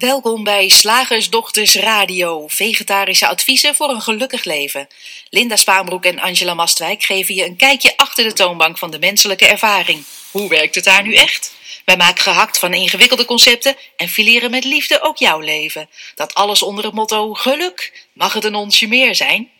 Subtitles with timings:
[0.00, 4.86] Welkom bij Slagersdochters Radio, vegetarische adviezen voor een gelukkig leven.
[5.30, 9.46] Linda Spaanbroek en Angela Mastwijk geven je een kijkje achter de toonbank van de menselijke
[9.46, 10.04] ervaring.
[10.30, 11.54] Hoe werkt het daar nu echt?
[11.84, 15.88] Wij maken gehakt van ingewikkelde concepten en fileren met liefde ook jouw leven.
[16.14, 18.06] Dat alles onder het motto geluk.
[18.12, 19.50] Mag het een onsje meer zijn?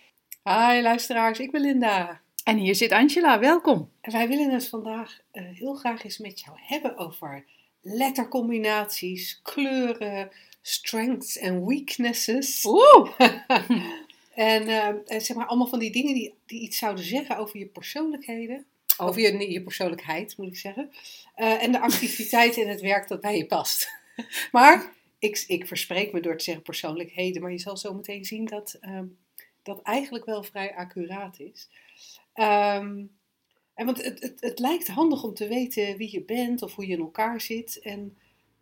[0.44, 2.20] Hi luisteraars, ik ben Linda.
[2.44, 3.90] En hier zit Angela, welkom.
[4.00, 7.44] En wij willen het vandaag uh, heel graag eens met jou hebben over
[7.80, 10.30] lettercombinaties, kleuren,
[10.62, 12.64] strengths en weaknesses.
[12.64, 13.10] Oeh!
[14.34, 17.66] en uh, zeg maar allemaal van die dingen die, die iets zouden zeggen over je
[17.66, 18.66] persoonlijkheden.
[18.98, 19.06] Oh.
[19.06, 20.90] Over je, je persoonlijkheid, moet ik zeggen.
[21.36, 23.88] Uh, en de activiteiten in het werk dat bij je past.
[24.52, 28.44] maar ik, ik verspreek me door te zeggen persoonlijkheden, maar je zal zo meteen zien
[28.44, 29.18] dat um,
[29.62, 31.68] dat eigenlijk wel vrij accuraat is.
[32.34, 33.18] Um,
[33.80, 36.86] en want het, het, het, lijkt handig om te weten wie je bent of hoe
[36.86, 37.80] je in elkaar zit.
[37.82, 38.16] En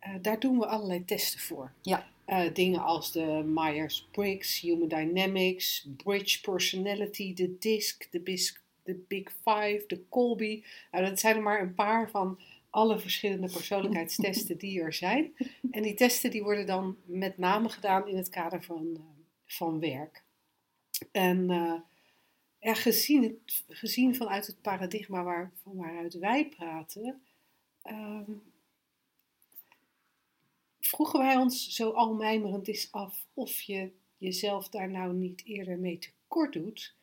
[0.07, 1.71] uh, daar doen we allerlei testen voor.
[1.81, 2.07] Ja.
[2.27, 9.31] Uh, dingen als de Myers-Briggs, Human Dynamics, Bridge Personality, de DISC, de, BISC, de Big
[9.31, 10.63] Five, de Colby.
[10.91, 12.39] Nou, dat zijn er maar een paar van
[12.69, 15.33] alle verschillende persoonlijkheidstesten die er zijn.
[15.71, 18.99] En die testen die worden dan met name gedaan in het kader van, uh,
[19.45, 20.23] van werk.
[21.11, 21.49] En
[22.59, 27.21] ja, gezien, gezien vanuit het paradigma waar, van waaruit wij praten,
[27.83, 28.41] um,
[30.79, 35.77] vroegen wij ons zo al mijmerend eens af of je jezelf daar nou niet eerder
[35.77, 36.95] mee tekort doet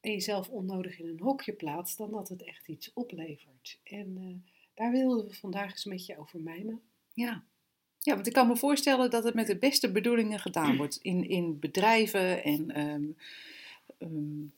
[0.00, 3.78] en jezelf onnodig in een hokje plaatst, dan dat het echt iets oplevert.
[3.82, 6.80] En uh, daar wilden we vandaag eens met je over mijmen.
[7.14, 7.44] Ja.
[7.98, 11.28] Ja, want ik kan me voorstellen dat het met de beste bedoelingen gedaan wordt in,
[11.28, 13.16] in bedrijven en um,
[13.98, 14.52] um,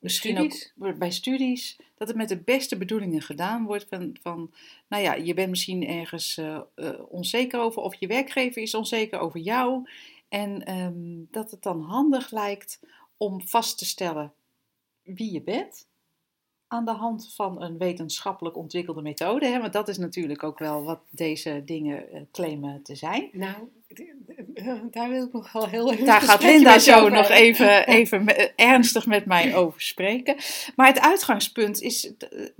[0.00, 0.72] misschien studies.
[0.78, 3.86] ook bij studies, dat het met de beste bedoelingen gedaan wordt.
[3.88, 4.54] Van, van
[4.88, 9.18] nou ja, je bent misschien ergens uh, uh, onzeker over, of je werkgever is onzeker
[9.18, 9.88] over jou.
[10.28, 12.80] En um, dat het dan handig lijkt
[13.16, 14.32] om vast te stellen
[15.02, 15.88] wie je bent.
[16.72, 19.46] Aan de hand van een wetenschappelijk ontwikkelde methode.
[19.46, 19.60] Hè?
[19.60, 23.28] Want dat is natuurlijk ook wel wat deze dingen uh, claimen te zijn.
[23.32, 23.54] Nou,
[24.90, 26.04] daar wil ik nog wel heel even.
[26.04, 30.36] Daar gaat Linda zo nog even, even ernstig met mij over spreken.
[30.76, 32.12] Maar het uitgangspunt is,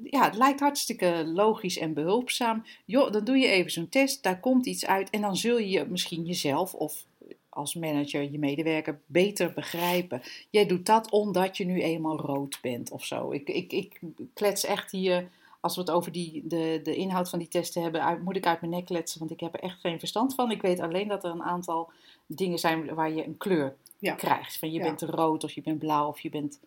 [0.03, 2.65] ja, het lijkt hartstikke logisch en behulpzaam.
[2.85, 5.87] Joh, dan doe je even zo'n test, daar komt iets uit en dan zul je
[5.89, 7.05] misschien jezelf of
[7.51, 10.23] als manager je medewerker beter begrijpen.
[10.51, 13.33] Jij doet dat omdat je nu eenmaal rood bent of zo.
[13.33, 14.01] Ik, ik, ik
[14.35, 15.29] klets echt hier
[15.61, 18.47] als we het over die, de, de inhoud van die testen hebben, uit, moet ik
[18.47, 20.51] uit mijn nek kletsen, want ik heb er echt geen verstand van.
[20.51, 21.93] Ik weet alleen dat er een aantal
[22.27, 24.15] dingen zijn waar je een kleur ja.
[24.15, 24.59] krijgt.
[24.59, 24.85] Van je ja.
[24.85, 26.61] bent rood of je bent blauw of je bent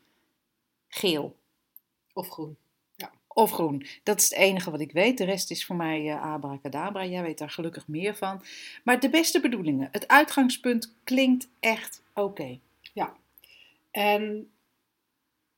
[0.88, 1.36] geel.
[2.14, 2.58] Of groen.
[3.34, 3.86] Of groen.
[4.04, 5.18] Dat is het enige wat ik weet.
[5.18, 7.06] De rest is voor mij uh, abracadabra.
[7.06, 8.42] Jij weet daar gelukkig meer van.
[8.84, 9.90] Maar de beste bedoelingen.
[9.92, 12.22] Het uitgangspunt klinkt echt oké.
[12.22, 12.60] Okay.
[12.94, 13.16] Ja.
[13.92, 14.54] En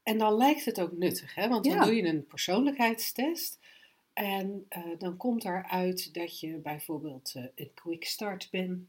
[0.06, 1.48] en dan lijkt het ook nuttig, hè?
[1.48, 1.84] want dan ja.
[1.84, 3.60] doe je een persoonlijkheidstest.
[4.14, 8.88] En uh, dan komt eruit dat je bijvoorbeeld uh, een quick start bent.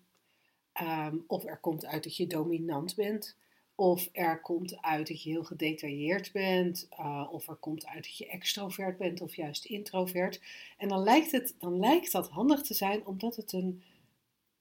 [0.83, 3.37] Um, of er komt uit dat je dominant bent.
[3.79, 6.89] Of er komt uit dat je heel gedetailleerd bent.
[6.99, 10.41] Uh, of er komt uit dat je extrovert bent of juist introvert.
[10.79, 13.83] En dan lijkt, het, dan lijkt dat handig te zijn omdat het een.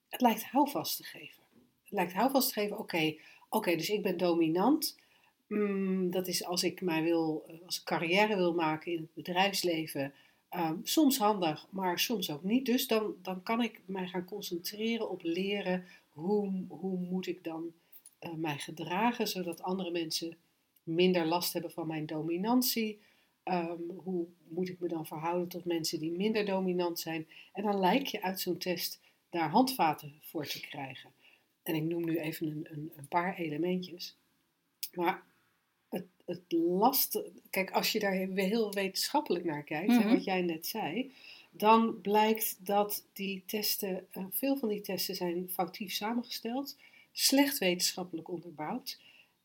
[0.09, 1.44] Het lijkt houvast te geven.
[1.84, 3.16] Het lijkt houvast te geven, oké,
[3.50, 4.98] oké, dus ik ben dominant.
[5.48, 9.14] Mm, dat is als ik mij wil, eh, als ik carrière wil maken in het
[9.14, 10.14] bedrijfsleven,
[10.56, 12.66] um, soms handig, maar soms ook niet.
[12.66, 17.74] Dus dan, dan kan ik mij gaan concentreren op leren hoe, hoe moet ik dan
[18.25, 20.38] uh, mij gedragen, zodat andere mensen
[20.84, 23.00] minder last hebben van mijn dominantie.
[23.44, 27.28] Um, hoe moet ik me dan verhouden tot mensen die minder dominant zijn?
[27.53, 29.00] En dan lijkt je uit zo'n test
[29.30, 31.12] daar handvaten voor te krijgen.
[31.63, 34.18] En ik noem nu even een, een, een paar elementjes.
[34.94, 35.24] Maar
[35.90, 37.22] het, het last.
[37.50, 40.13] Kijk, als je daar heel wetenschappelijk naar kijkt, mm -hmm.
[40.13, 41.13] wat jij net zei,
[41.51, 46.77] dan blijkt dat die testen, uh, veel van die testen zijn foutief samengesteld,
[47.17, 49.00] slecht wetenschappelijk onderbouwd.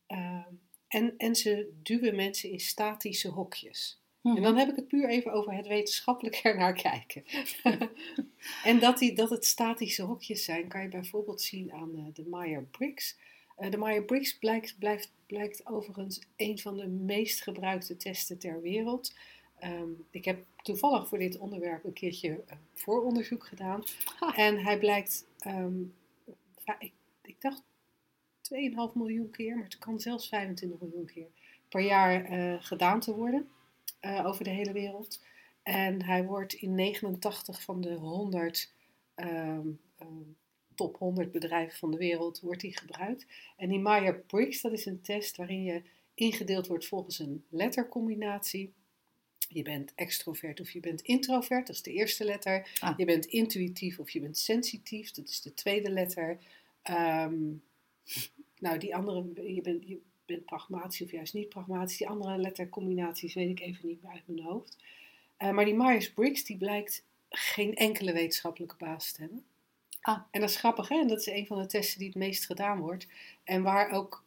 [0.07, 0.45] Uh,
[0.87, 4.01] en, en ze duwen mensen in statische hokjes.
[4.21, 4.37] Mm -hmm.
[4.37, 7.23] En dan heb ik het puur even over het wetenschappelijk ernaar kijken.
[8.63, 12.25] en dat, die, dat het statische hokjes zijn, kan je bijvoorbeeld zien aan uh, de
[12.29, 13.17] Meyer-Briggs.
[13.59, 19.13] Uh, de Meyer-Briggs blijkt, blijft, blijkt overigens een van de meest gebruikte testen ter wereld.
[19.63, 23.83] Um, ik heb toevallig voor dit onderwerp een keertje uh, vooronderzoek gedaan.
[24.19, 24.35] Ha.
[24.35, 25.93] En hij blijkt, um,
[26.79, 26.93] ik,
[27.31, 27.63] ik, dacht
[28.91, 31.27] 2,5 miljoen keer, maar het kan zelfs 25 miljoen keer
[31.69, 33.49] per jaar uh, gedaan te worden
[34.23, 35.23] over de hele wereld.
[35.63, 38.73] En hij wordt in 89 van de 100
[39.15, 39.79] um,
[40.75, 43.25] top 100 bedrijven van de wereld wordt die gebruikt.
[43.57, 45.81] En die Myers-Briggs, dat is een test waarin je
[46.13, 48.73] ingedeeld wordt volgens een lettercombinatie.
[49.47, 52.77] Je bent extrovert of je bent introvert, dat is de eerste letter.
[52.79, 52.97] Ah.
[52.97, 56.37] Je bent intuïtief of je bent sensitief, dat is de tweede letter.
[56.81, 57.53] Ehm,
[58.59, 61.97] nou, die andere, je bent, je bent pragmatisch of juist niet pragmatisch.
[61.97, 64.77] Die andere lettercombinaties weet ik even niet meer uit mijn hoofd.
[65.39, 69.43] Uh, maar die Myers-Briggs, die blijkt geen enkele wetenschappelijke basis te hebben.
[70.01, 70.19] Ah.
[70.31, 70.99] En dat is grappig, hè?
[70.99, 73.07] En dat is een van de testen die het meest gedaan wordt.
[73.43, 74.23] En waar ook,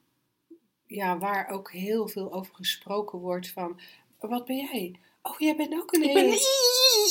[0.86, 3.80] ja, waar ook heel veel over gesproken wordt van...
[4.18, 4.94] Wat ben jij?
[5.22, 6.12] Oh, jij bent ook een Ik E.
[6.12, 6.38] ben een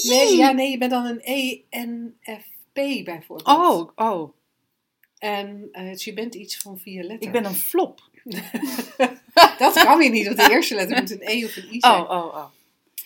[0.04, 3.48] Nee, ja, nee, je bent dan een ENFP bijvoorbeeld.
[3.48, 4.34] Oh, oh.
[5.24, 7.26] En uh, dus je bent iets van vier letters.
[7.26, 8.10] Ik ben een flop.
[9.58, 12.02] dat kan weer niet, want de eerste letter moet een E of een I zijn.
[12.02, 12.52] Oh, oh,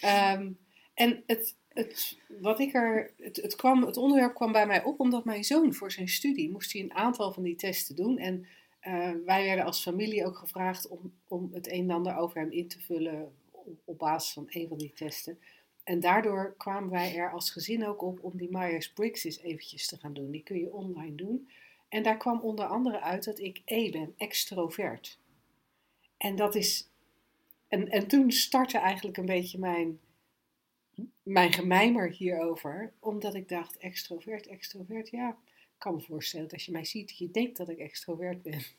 [0.02, 0.34] oh.
[0.34, 0.58] Um,
[0.94, 5.00] en het, het, wat ik er, het, het, kwam, het onderwerp kwam bij mij op
[5.00, 8.18] omdat mijn zoon voor zijn studie moest hij een aantal van die testen doen.
[8.18, 8.46] En
[8.88, 12.52] uh, wij werden als familie ook gevraagd om, om het een en ander over hem
[12.52, 15.40] in te vullen op, op basis van een van die testen.
[15.84, 19.98] En daardoor kwamen wij er als gezin ook op om die Myers-Briggs eens eventjes te
[19.98, 20.32] gaan doen.
[20.32, 21.48] Die kun je online doen.
[21.90, 25.20] En daar kwam onder andere uit dat ik E ben, extrovert.
[26.18, 26.90] En dat is.
[27.68, 30.00] En, en toen startte eigenlijk een beetje mijn,
[31.24, 32.94] mijn gemijmer hierover.
[33.00, 35.30] Omdat ik dacht, extrovert, extrovert, ja.
[35.50, 38.62] Ik kan me voorstellen dat als je mij ziet, je denkt dat ik extrovert ben.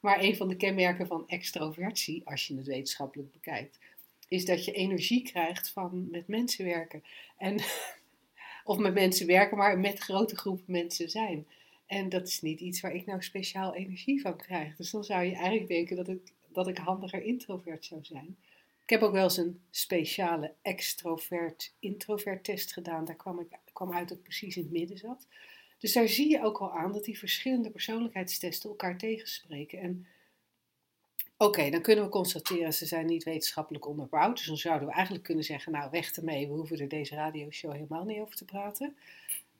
[0.00, 3.78] Maar een van de kenmerken van extrovertie, als je het wetenschappelijk bekijkt,
[4.28, 7.04] is dat je energie krijgt van met mensen werken.
[7.36, 7.56] En,
[8.64, 11.46] of met mensen werken, maar met grote groepen mensen zijn.
[11.92, 14.76] En dat is niet iets waar ik nou speciaal energie van krijg.
[14.76, 18.36] Dus dan zou je eigenlijk denken dat ik, dat ik handiger introvert zou zijn.
[18.82, 23.04] Ik heb ook wel eens een speciale extrovert-introvert test gedaan.
[23.04, 25.26] Daar kwam, ik, kwam uit dat ik precies in het midden zat.
[25.78, 29.78] Dus daar zie je ook al aan dat die verschillende persoonlijkheidstesten elkaar tegenspreken.
[29.78, 30.06] En
[31.36, 34.36] oké, dan kunnen we constateren ze zijn niet wetenschappelijk onderbouwd.
[34.36, 37.72] Dus dan zouden we eigenlijk kunnen zeggen, nou weg ermee, we hoeven er deze radioshow
[37.72, 38.96] helemaal niet over te praten.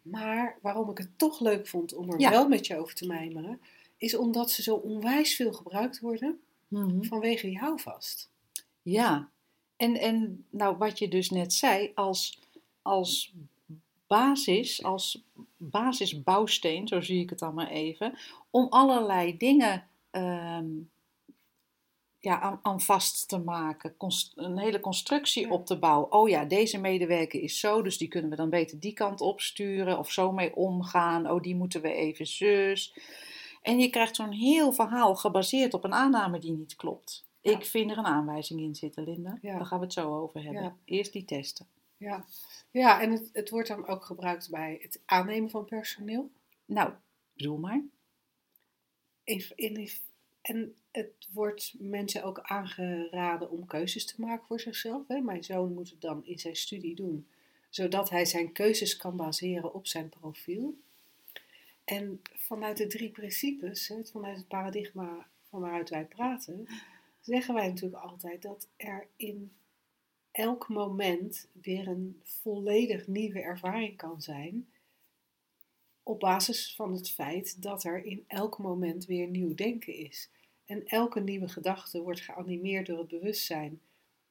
[0.02, 2.30] Maar waarom ik het toch leuk vond om er ja.
[2.30, 3.60] wel met je over te mijmeren,
[3.96, 7.04] is omdat ze zo onwijs veel gebruikt worden mm -hmm.
[7.04, 8.30] vanwege die houvast.
[8.82, 9.28] Ja,
[9.76, 12.40] en, en nou wat je dus net zei, als,
[12.82, 13.32] als
[14.06, 15.22] basis, als
[15.56, 18.18] basisbouwsteen, zo zie ik het dan maar even,
[18.50, 20.90] om allerlei dingen um,
[22.22, 23.94] ja, aan, aan, vast te maken,
[24.34, 25.52] een hele constructie ja.
[25.52, 26.12] op te bouwen.
[26.12, 29.98] Oh ja, deze medewerker is zo, dus die kunnen we dan beter die kant opsturen
[29.98, 31.30] of zo mee omgaan.
[31.30, 32.94] Oh, die moeten we even zus.
[33.62, 37.24] En je krijgt zo'n heel verhaal gebaseerd op een aanname die niet klopt.
[37.40, 37.50] Ja.
[37.50, 39.38] Ik vind er een aanwijzing in zitten, Linda.
[39.40, 39.56] Ja.
[39.56, 40.76] Daar gaan we het zo over hebben.
[40.84, 41.66] Eerst die testen.
[41.96, 42.24] Ja,
[42.70, 46.30] ja en het, het wordt dan ook gebruikt bij het aannemen van personeel.
[46.64, 46.92] Nou,
[47.34, 47.82] bedoel maar.
[49.24, 49.90] In, in,
[50.42, 55.08] en het wordt mensen ook aangeraden om keuzes te maken voor zichzelf.
[55.08, 55.20] Hè?
[55.20, 57.26] Mijn zoon moet het dan in zijn studie doen,
[57.68, 60.74] zodat hij zijn keuzes kan baseren op zijn profiel.
[61.84, 66.66] En vanuit de drie principes, vanuit het paradigma van waaruit wij praten,
[67.20, 69.52] zeggen wij natuurlijk altijd dat er in
[70.30, 74.68] elk moment weer een volledig nieuwe ervaring kan zijn.
[76.02, 80.30] Op basis van het feit dat er in elk moment weer nieuw denken is.
[80.66, 83.80] En elke nieuwe gedachte wordt geanimeerd door het bewustzijn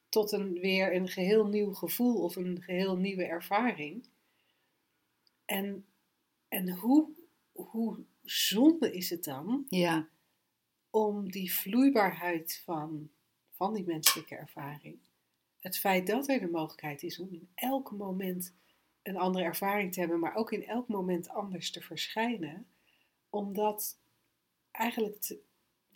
[0.08, 4.06] tot een weer een geheel nieuw gevoel of een geheel nieuwe ervaring.
[5.44, 5.86] En,
[6.48, 7.10] en hoe,
[7.52, 10.08] hoe zonde is het dan ja.
[10.90, 13.10] om die vloeibaarheid van,
[13.50, 14.98] van die menselijke ervaring,
[15.60, 18.54] het feit dat er de mogelijkheid is om in elk moment
[19.02, 22.66] een andere ervaring te hebben, maar ook in elk moment anders te verschijnen,
[23.30, 23.98] om dat
[24.70, 25.40] eigenlijk te,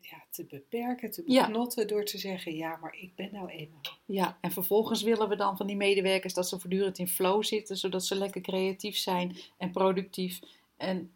[0.00, 1.88] ja, te beperken, te beknotten ja.
[1.88, 3.80] door te zeggen, ja, maar ik ben nou eenmaal.
[4.04, 7.76] Ja, en vervolgens willen we dan van die medewerkers dat ze voortdurend in flow zitten,
[7.76, 10.40] zodat ze lekker creatief zijn en productief.
[10.76, 11.12] En,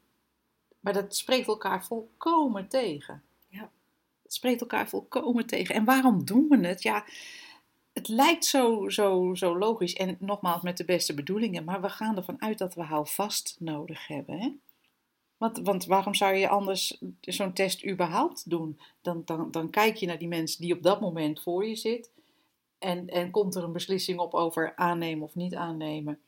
[0.81, 3.23] maar dat spreekt elkaar volkomen tegen.
[3.49, 3.71] Ja.
[4.23, 5.75] Het spreekt elkaar volkomen tegen.
[5.75, 6.83] En waarom doen we het?
[6.83, 7.05] Ja,
[7.93, 12.17] het lijkt zo, zo, zo logisch en nogmaals met de beste bedoelingen, maar we gaan
[12.17, 14.41] ervan uit dat we houvast nodig hebben.
[14.41, 14.51] Hè?
[15.40, 18.80] Want, want waarom zou je anders zo'n test überhaupt doen?
[19.02, 22.11] Dan, dan, dan kijk je naar die mensen die op dat moment voor je zit.
[22.78, 26.18] En, en komt er een beslissing op over aannemen of niet aannemen.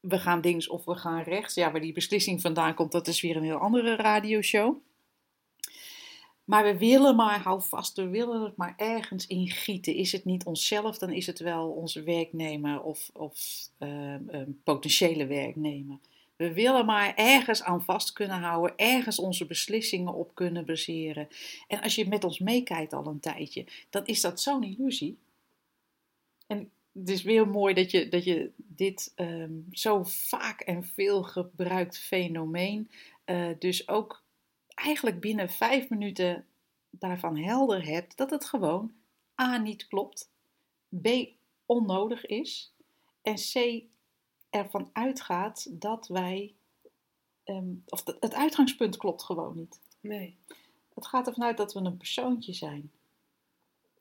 [0.00, 1.54] We gaan links of we gaan rechts.
[1.54, 4.76] Ja, waar die beslissing vandaan komt, dat is weer een heel andere radioshow.
[6.44, 9.94] Maar we willen maar, hou vast, we willen het maar ergens ingieten.
[9.94, 15.26] Is het niet onszelf, dan is het wel onze werknemer of, of uh, uh, potentiële
[15.26, 15.98] werknemer.
[16.40, 21.28] We willen maar ergens aan vast kunnen houden, ergens onze beslissingen op kunnen baseren.
[21.68, 25.18] En als je met ons meekijkt al een tijdje, dan is dat zo'n illusie.
[26.46, 31.22] En het is weer mooi dat je, dat je dit ehm, zo vaak en veel
[31.22, 32.90] gebruikt fenomeen,
[33.26, 34.22] uh, dus ook
[34.74, 36.46] eigenlijk binnen vijf minuten
[36.90, 38.92] daarvan helder hebt dat het gewoon
[39.42, 40.30] A niet klopt,
[41.02, 41.08] B
[41.66, 42.74] onnodig is
[43.22, 43.82] en C
[44.50, 46.54] ervan uitgaat dat wij,
[47.44, 49.80] ehm, of het uitgangspunt klopt gewoon niet.
[50.00, 50.36] Nee.
[50.94, 52.90] Het gaat ervan uit dat we een persoontje zijn.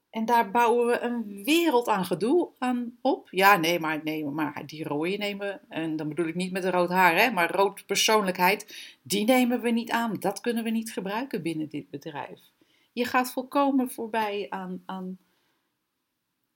[0.10, 3.28] En daar bouwen we een wereld aan gedoe aan op.
[3.32, 6.72] Ja, nee, maar, nee, maar die rode nemen, en dan bedoel ik niet met een
[6.72, 10.14] rood haar, hè, maar rood persoonlijkheid, die nemen we niet aan.
[10.20, 12.40] Dat kunnen we niet gebruiken binnen dit bedrijf.
[12.94, 15.18] Je gaat volkomen voorbij aan, aan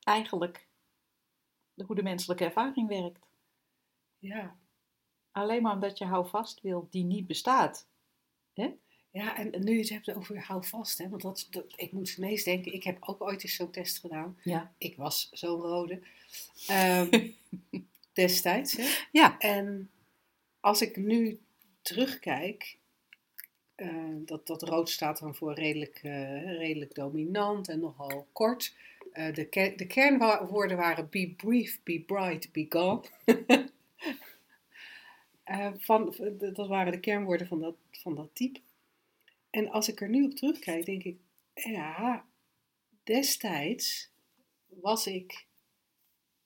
[0.03, 0.67] eigenlijk
[1.85, 3.32] hoe de menselijke ervaring werkt.
[4.23, 4.55] Ja.
[5.31, 7.87] Alleen maar omdat je houvast wil die niet bestaat.
[8.53, 8.73] Hè?
[9.11, 12.43] Ja, en nu je het hebt over houvast, hè, want dat, dat, ik moet ineens
[12.43, 14.37] denken, ik heb ook ooit eens zo'n test gedaan.
[14.43, 14.73] Ja.
[14.77, 16.01] Ik was zo'n rode.
[16.71, 17.35] Um,
[18.13, 18.87] destijds, hè.
[19.11, 19.39] Ja.
[19.39, 19.89] En
[20.59, 21.39] als ik nu
[21.81, 22.77] terugkijk,
[23.75, 28.75] uh, dat, dat rood staat dan voor redelijk, uh, redelijk dominant en nogal kort.
[29.13, 33.01] Uh, de, ke de kernwoorden waren be brief, be bright, be gone.
[35.77, 38.59] van, dat waren de kernwoorden van dat, van dat type.
[39.49, 41.17] En als ik er nu op terugkijk, denk ik,
[41.53, 42.25] ja,
[43.03, 44.11] destijds
[44.67, 45.45] was ik,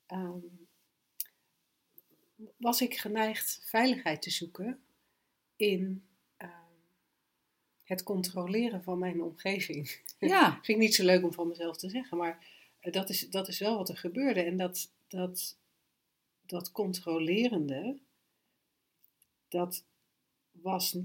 [0.08, 0.68] um,
[2.58, 4.80] was ik geneigd veiligheid te zoeken
[5.56, 6.50] in um,
[7.84, 9.90] het controleren van mijn omgeving.
[10.20, 10.52] Ja.
[10.52, 12.48] Vind ik niet zo leuk om van mezelf te zeggen, maar
[12.82, 14.42] uh, dat, is, dat is wel wat er gebeurde.
[14.42, 15.58] En dat, dat,
[16.42, 18.00] dat controlerende,
[19.48, 19.86] dat
[20.52, 20.98] was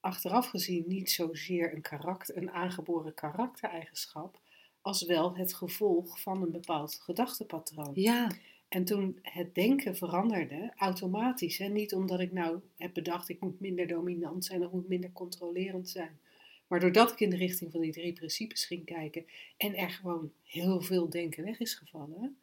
[0.00, 4.40] achteraf gezien niet zozeer een, karakter, een aangeboren karaktereigenschap,
[4.80, 7.92] als wel het gevolg van een bepaald gedachtepatroon.
[7.94, 8.30] Ja.
[8.68, 13.60] En toen het denken veranderde, automatisch, hè, niet omdat ik nou heb bedacht ik moet
[13.60, 16.20] minder dominant zijn of moet minder controlerend zijn,
[16.66, 20.32] maar doordat ik in de richting van die drie principes ging kijken en er gewoon
[20.42, 22.36] heel veel denken weg is gevallen,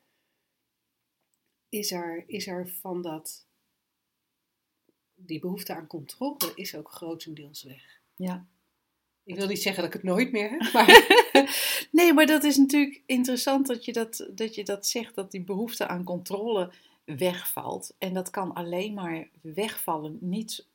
[1.70, 3.48] is er, is er van dat
[5.26, 8.00] die behoefte aan controle is ook grotendeels weg.
[8.16, 8.46] Ja.
[9.24, 11.08] Ik wil niet zeggen dat ik het nooit meer heb, maar...
[11.92, 15.44] nee, maar dat is natuurlijk interessant dat je dat, dat je dat zegt, dat die
[15.44, 16.72] behoefte aan controle
[17.06, 17.96] wegvalt.
[17.98, 20.68] En dat kan alleen maar wegvallen, niet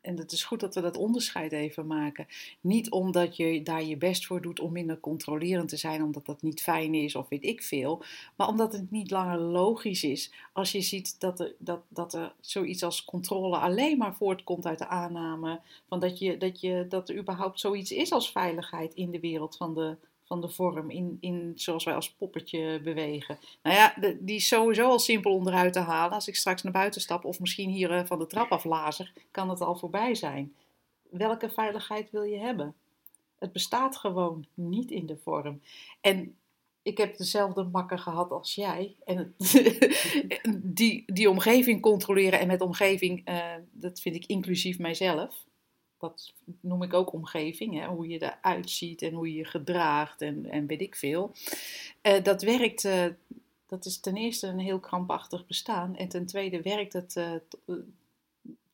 [0.00, 2.26] en het is goed dat we dat onderscheid even maken.
[2.60, 6.42] Niet omdat je daar je best voor doet om minder controlerend te zijn, omdat dat
[6.42, 8.02] niet fijn is of weet ik veel.
[8.36, 12.34] Maar omdat het niet langer logisch is als je ziet dat er, dat, dat er
[12.40, 17.08] zoiets als controle alleen maar voortkomt uit de aanname van dat, je, dat, je, dat
[17.08, 19.96] er überhaupt zoiets is als veiligheid in de wereld van de,
[20.28, 23.38] van de vorm, in, in zoals wij als poppetje bewegen.
[23.62, 26.12] Nou ja, die is sowieso al simpel onderuit te halen.
[26.12, 29.50] Als ik straks naar buiten stap of misschien hier uh, van de trap aflazer, kan
[29.50, 30.54] het al voorbij zijn.
[31.10, 32.74] Welke veiligheid wil je hebben?
[33.38, 35.60] Het bestaat gewoon niet in de vorm.
[36.00, 36.36] En
[36.82, 38.96] ik heb dezelfde makker gehad als jij.
[39.04, 39.34] En
[40.78, 45.46] die, die omgeving controleren en met omgeving, uh, dat vind ik inclusief mijzelf
[45.98, 47.86] dat noem ik ook omgeving, hè?
[47.86, 51.32] hoe je eruit ziet en hoe je je gedraagt en, en weet ik veel.
[52.02, 53.06] Uh, dat werkt, uh,
[53.66, 57.76] dat is ten eerste een heel krampachtig bestaan en ten tweede werkt het uh,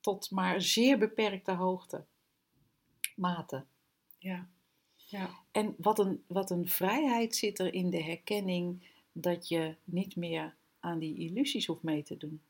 [0.00, 2.04] tot maar zeer beperkte hoogte,
[3.16, 3.64] mate.
[4.18, 4.48] Ja.
[4.96, 5.30] ja.
[5.52, 10.54] En wat een, wat een vrijheid zit er in de herkenning dat je niet meer
[10.80, 12.42] aan die illusies hoeft mee te doen.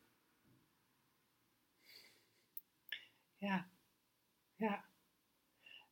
[3.36, 3.68] Ja,
[4.64, 4.85] ja.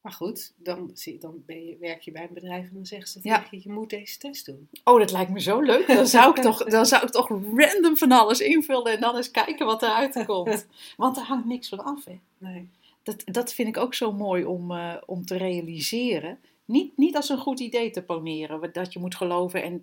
[0.02, 3.19] Maar goed, dan, dan ben je, werk je bij een bedrijf en dan zeggen ze
[3.23, 3.47] Ja.
[3.50, 4.69] je, je moet deze test doen.
[4.85, 5.87] Oh, dat lijkt me zo leuk.
[5.87, 9.31] Dan zou ik toch, dan zou ik toch random van alles invullen en dan eens
[9.31, 10.67] kijken wat eruit komt.
[10.97, 12.19] Want er hangt niks van af, hè.
[12.38, 12.69] Nee.
[13.02, 16.38] Dat, dat vind ik ook zo mooi om, eh, om te realiseren.
[16.64, 19.81] Niet, niet als een goed idee te poneren, dat je moet geloven en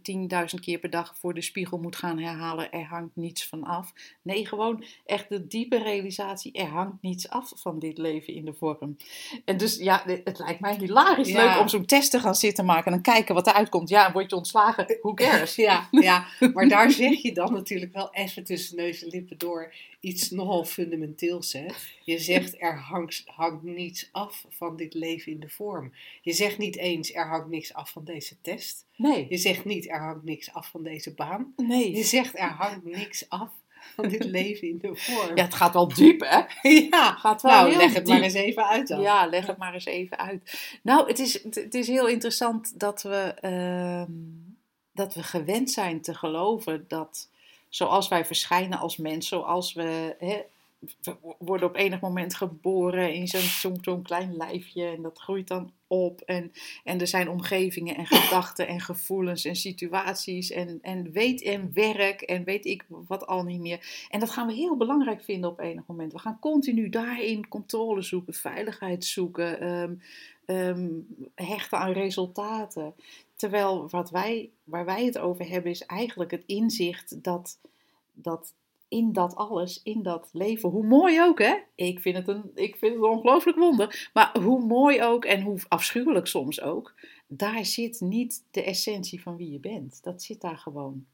[0.55, 3.93] 10.000 keer per dag voor de spiegel moet gaan herhalen, er hangt niets van af.
[4.21, 8.53] Nee, gewoon echt de diepe realisatie, er hangt niets af van dit leven in de
[8.53, 8.97] vorm.
[9.45, 11.45] En dus ja, het lijkt mij hilarisch Ja.
[11.45, 13.89] leuk om zo'n test te gaan zitten maken en kijken wat eruit komt.
[13.89, 15.55] Ja, word je ontslagen, who cares?
[15.69, 19.73] Ja, ja, maar daar zeg je dan natuurlijk wel even tussen neus en lippen door
[19.99, 21.53] iets nogal fundamenteels.
[21.53, 21.65] Hè?
[22.03, 25.91] Je zegt er hangt, hangt niets af van dit leven in de vorm.
[26.21, 28.85] Je zegt niet eens er hangt niks af van deze test.
[28.95, 31.53] Nee, Je zegt niet er hangt niks af van deze baan.
[31.57, 32.03] Je nee.
[32.03, 33.49] zegt er hangt niks af
[33.95, 35.35] van dit leven in de vorm.
[35.35, 36.69] Ja, het gaat wel diep, hè?
[36.89, 38.13] ja, gaat wel nou, heel leg het diep.
[38.15, 39.01] maar eens even uit dan.
[39.01, 40.59] Ja, leg het maar eens even uit.
[40.83, 44.11] Nou, het is, het- het is heel interessant dat we, ehm,
[44.93, 47.29] dat we gewend zijn te geloven dat
[47.69, 50.41] zoals wij verschijnen als mens, zoals we, hè,
[50.79, 55.71] we worden op enig moment geboren in zo'n zo'n klein lijfje en dat groeit dan
[55.87, 56.21] op.
[56.21, 56.51] En,
[56.83, 62.21] en er zijn omgevingen en gedachten en gevoelens en situaties en, en weet en werk
[62.21, 64.07] en weet ik wat al niet meer.
[64.09, 66.11] En dat gaan we heel belangrijk vinden op enig moment.
[66.11, 69.93] We gaan continu daarin controle zoeken, veiligheid zoeken, ehm,
[70.45, 70.89] ehm,
[71.35, 72.93] hechten aan resultaten.
[73.35, 77.59] Terwijl wat wij, waar wij het over hebben is eigenlijk het inzicht dat,
[78.13, 78.53] dat
[78.89, 82.75] in dat alles, in dat leven, hoe mooi ook hè, ik vind het een, ik
[82.75, 86.95] vind het ongelooflijk wonder, maar hoe mooi ook en hoe afschuwelijk soms ook,
[87.27, 90.03] daar zit niet de essentie van wie je bent.
[90.03, 91.05] Dat zit daar gewoon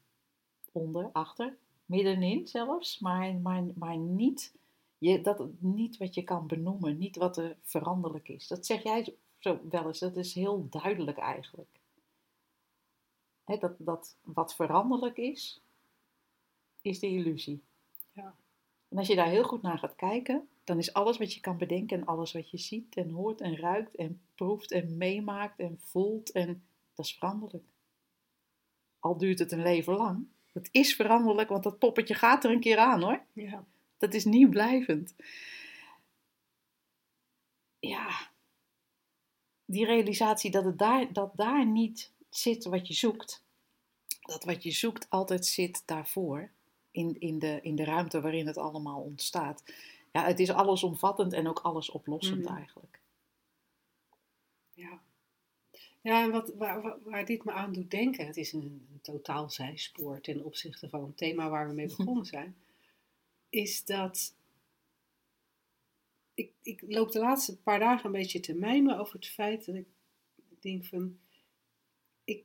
[0.72, 1.56] onder, achter,
[1.86, 4.54] middenin zelfs, maar, maar, maar niet,
[4.98, 8.46] je, dat, niet wat je kan benoemen, niet wat er veranderlijk is.
[8.48, 11.80] Dat zeg jij zo wel eens, dat is heel duidelijk eigenlijk.
[13.44, 15.60] Dat, dat wat veranderlijk is,
[16.82, 17.62] is de illusie.
[18.16, 18.34] Ja.
[18.88, 21.58] En als je daar heel goed naar gaat kijken, dan is alles wat je kan
[21.58, 25.80] bedenken en alles wat je ziet en hoort en ruikt en proeft en meemaakt en
[25.80, 27.64] voelt, en dat is veranderlijk.
[28.98, 30.26] Al duurt het een leven lang.
[30.52, 33.24] Het is veranderlijk, want dat poppetje gaat er een keer aan hoor.
[33.32, 33.64] Ja.
[33.98, 35.14] Dat is niet blijvend.
[37.78, 38.30] Ja,
[39.64, 43.44] die realisatie dat, het daar, dat daar niet zit wat je zoekt.
[44.20, 46.50] Dat wat je zoekt altijd zit daarvoor.
[46.96, 49.62] In, in, de, in de ruimte waarin het allemaal ontstaat.
[50.12, 52.56] Ja, het is allesomvattend en ook alles oplossend Mhm.
[52.56, 53.00] eigenlijk.
[54.72, 55.00] Ja,
[56.00, 59.00] ja en wat, waar, waar, waar dit me aan doet denken, het is een, een
[59.02, 62.56] totaal zijspoor ten opzichte van het thema waar we mee begonnen zijn,
[63.48, 64.34] is dat
[66.34, 69.74] ik, ik loop de laatste paar dagen een beetje te mijmen over het feit dat
[69.74, 69.86] ik
[70.60, 71.18] denk van,
[72.24, 72.44] ik,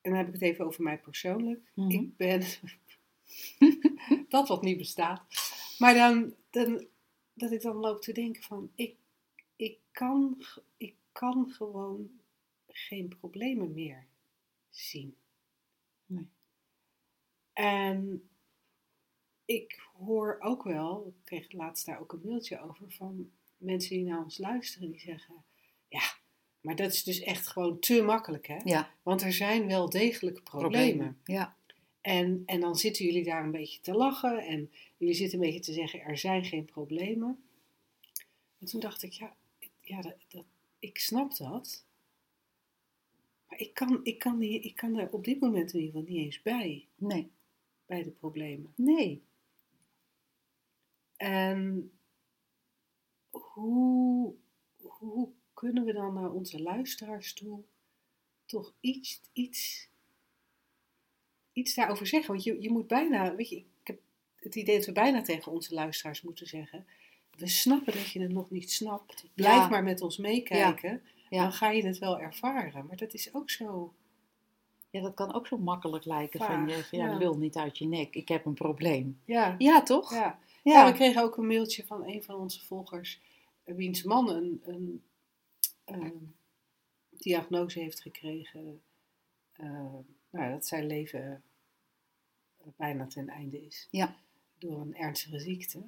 [0.00, 1.90] en dan heb ik het even over mij persoonlijk, Mhm.
[1.90, 2.42] ik ben
[4.28, 5.22] dat wat niet bestaat,
[5.78, 6.86] maar dan, dan
[7.34, 8.96] dat ik dan loop te denken van, ik,
[9.56, 10.42] ik, kan,
[10.76, 12.10] ik kan gewoon
[12.68, 14.06] geen problemen meer
[14.70, 15.16] zien.
[16.06, 16.28] Nee.
[17.52, 18.28] En
[19.44, 24.04] ik hoor ook wel, ik kreeg laatst daar ook een mailtje over van mensen die
[24.04, 25.44] naar ons luisteren, die zeggen,
[25.88, 26.02] ja,
[26.60, 28.58] maar dat is dus echt gewoon te makkelijk, hè?
[28.64, 31.20] Ja, Want er zijn wel degelijk problemen.
[31.24, 31.56] Ja,
[32.06, 35.60] En, en dan zitten jullie daar een beetje te lachen en jullie zitten een beetje
[35.60, 37.44] te zeggen, er zijn geen problemen.
[38.58, 39.36] En toen dacht ik, ja,
[39.80, 40.44] ja dat, dat,
[40.78, 41.84] ik snap dat.
[43.48, 46.14] Maar ik kan, ik, kan die, ik kan er op dit moment in ieder geval
[46.14, 47.30] niet eens bij, nee,
[47.86, 48.72] bij de problemen.
[48.76, 49.22] nee.
[51.16, 51.92] En
[53.30, 54.34] hoe,
[54.76, 57.62] hoe kunnen we dan naar onze luisteraars toe
[58.44, 59.88] toch iets, iets,
[61.56, 62.30] iets daarover zeggen?
[62.32, 63.98] Want je, je moet bijna, weet je, ik heb
[64.36, 66.86] het idee dat we bijna tegen onze luisteraars moeten zeggen.
[67.36, 69.24] We snappen dat je het nog niet snapt.
[69.34, 69.68] Blijf Ja.
[69.68, 71.02] maar met ons meekijken.
[71.30, 71.42] Ja.
[71.42, 72.86] Dan ga je het wel ervaren.
[72.86, 73.94] Maar dat is ook zo.
[74.90, 77.86] Ja, dat kan ook zo makkelijk lijken van je, van, ja, lul niet uit je
[77.86, 79.20] nek, ik heb een probleem.
[79.24, 80.10] Ja, Ja, toch?
[80.14, 80.38] ja.
[80.62, 80.86] Ja.
[80.86, 83.20] We kregen ook een mailtje van een van onze volgers,
[83.64, 85.02] wiens man een, een,
[85.84, 86.10] ehm,
[87.10, 88.80] diagnose heeft gekregen.
[89.52, 89.94] eh,
[90.36, 91.42] nou, dat zijn leven
[92.58, 93.88] eh, bijna ten einde is.
[93.90, 94.16] Ja.
[94.58, 95.82] Door een ernstige ziekte.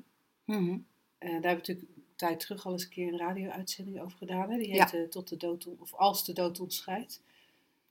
[1.19, 4.19] En daar hebben we natuurlijk een tijd terug al eens een keer een radio-uitzending over
[4.19, 4.51] gedaan.
[4.51, 4.59] Hè?
[4.59, 7.23] Die heet Tot de dood, of Als de dood ons scheidt.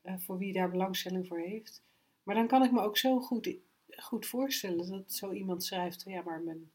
[0.02, 1.82] Eh, voor wie daar belangstelling voor heeft.
[2.24, 3.50] Maar dan kan ik me ook zo goed,
[3.90, 6.72] goed voorstellen dat zo iemand schrijft: van, Ja, maar mijn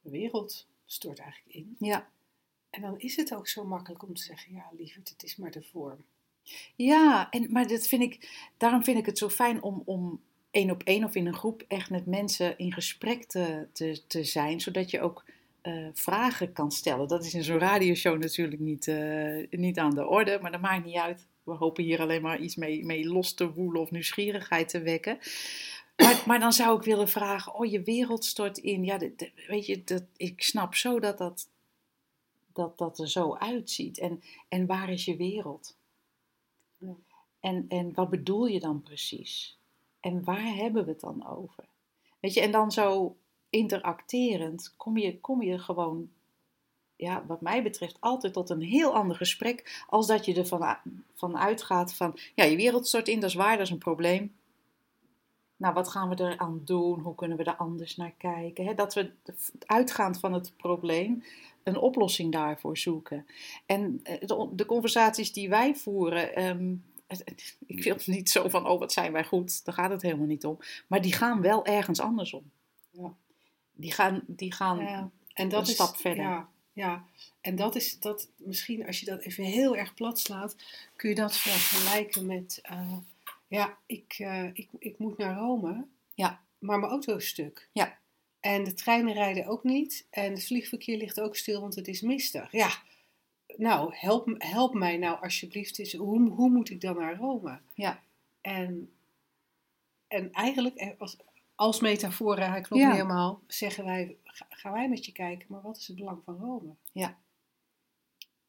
[0.00, 1.76] wereld stort eigenlijk in.
[1.78, 2.10] Ja.
[2.70, 5.50] En dan is het ook zo makkelijk om te zeggen: Ja, lieverd, het is maar
[5.50, 6.04] de vorm.
[6.76, 10.70] Ja, en, maar dat vind ik, daarom vind ik het zo fijn om, om één
[10.70, 13.68] op één of in een groep echt met mensen in gesprek te,
[14.06, 15.24] te, zijn, zodat je ook
[15.60, 17.08] eh, vragen kan stellen.
[17.08, 20.84] Dat is in zo'n radioshow natuurlijk niet, eh, niet aan de orde, maar dat maakt
[20.84, 21.26] niet uit.
[21.42, 25.18] We hopen hier alleen maar iets mee, mee los te woelen of nieuwsgierigheid te wekken.
[25.96, 28.84] Maar, maar dan zou ik willen vragen, oh je wereld stort in.
[28.84, 28.98] Ja,
[29.46, 31.48] weet je, dat, ik snap zo dat dat,
[32.52, 33.98] dat dat er zo uitziet.
[33.98, 35.76] En, en waar is je wereld?
[37.44, 39.58] En, en wat bedoel je dan precies?
[40.00, 41.64] En waar hebben we het dan over?
[42.20, 43.16] Weet je, en dan zo
[43.50, 46.10] interacterend kom je, kom je gewoon,
[46.96, 49.84] ja, wat mij betreft, altijd tot een heel ander gesprek.
[49.88, 50.76] Als dat je ervan
[51.14, 54.34] van uitgaat van, ja, je wereld stort in, dat is waar, dat is een probleem.
[55.56, 57.00] nou, wat gaan we eraan doen?
[57.00, 58.76] Hoe kunnen we er anders naar kijken?
[58.76, 59.10] Dat we
[59.66, 61.24] uitgaand van het probleem
[61.62, 63.26] een oplossing daarvoor zoeken.
[63.66, 66.74] En eh, de, de conversaties die wij voeren, ehm,
[67.66, 70.44] ik wil niet zo van, oh wat zijn wij goed, daar gaat het helemaal niet
[70.44, 70.58] om.
[70.86, 72.50] Maar die gaan wel ergens anders om.
[72.90, 73.14] Ja.
[73.72, 75.10] Die gaan, die gaan ja.
[75.32, 76.24] en dat een is, stap verder.
[76.24, 77.04] Ja, ja,
[77.40, 80.56] en dat is dat misschien als je dat even heel erg plat slaat,
[80.96, 82.96] kun je dat vergelijken met, uh,
[83.48, 86.42] ja, ik, uh, ik, ik moet naar Rome, ja.
[86.58, 87.68] maar mijn auto is stuk.
[87.72, 87.98] Ja.
[88.40, 92.00] En de treinen rijden ook niet en het vliegverkeer ligt ook stil, want het is
[92.00, 92.52] mistig.
[92.52, 92.70] Ja,
[93.56, 97.60] nou, help, help mij nou alsjeblieft eens, hoe, hoe moet ik dan naar Rome?
[97.74, 98.02] Ja.
[98.40, 98.92] En,
[100.08, 101.16] en eigenlijk, eh, als,
[101.54, 104.16] als metafoor, hij klopt niet helemaal, zeggen wij,
[104.48, 106.74] gaan wij met je kijken, maar wat is het belang van Rome?
[106.92, 107.18] Ja.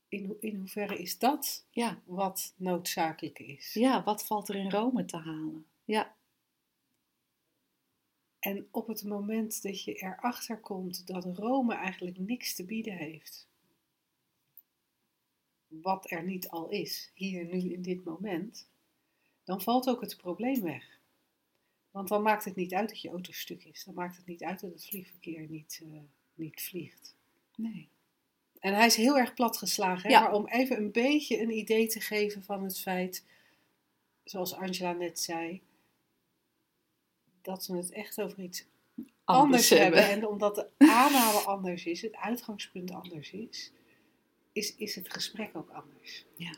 [0.08, 2.02] In, in hoeverre is dat ja.
[2.06, 3.74] wat noodzakelijk is?
[3.74, 5.65] Ja, wat valt er in Rome te halen?
[5.86, 6.15] Ja.
[8.39, 13.48] En op het moment dat je erachter komt dat Rome eigenlijk niks te bieden heeft,
[15.81, 18.69] wat er niet al is, hier nu in dit moment,
[19.43, 20.99] dan valt ook het probleem weg.
[21.91, 23.83] Want dan maakt het niet uit dat je auto stuk is.
[23.83, 25.99] Dan maakt het niet uit dat het vliegverkeer niet, uh,
[26.33, 27.15] niet vliegt.
[27.55, 27.89] Nee.
[28.59, 30.09] En hij is heel erg platgeslagen.
[30.09, 30.21] Ja.
[30.21, 33.25] Maar om even een beetje een idee te geven van het feit,
[34.23, 35.61] zoals Angela net zei,
[37.41, 38.65] dat we het echt over iets
[39.23, 40.09] anders, hebben.
[40.09, 43.71] En omdat de aanname anders is, het uitgangspunt anders is,
[44.56, 46.26] is, is het gesprek ook anders.
[46.36, 46.56] Ja.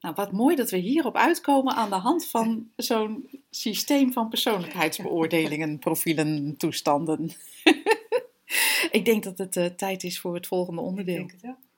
[0.00, 5.78] Nou, wat mooi dat we hierop uitkomen aan de hand van zo'n systeem van persoonlijkheidsbeoordelingen,
[5.86, 7.30] profielen, toestanden.
[8.90, 11.20] Ik denk dat het uh, tijd is voor het volgende onderdeel.
[11.20, 11.68] Ik denk het.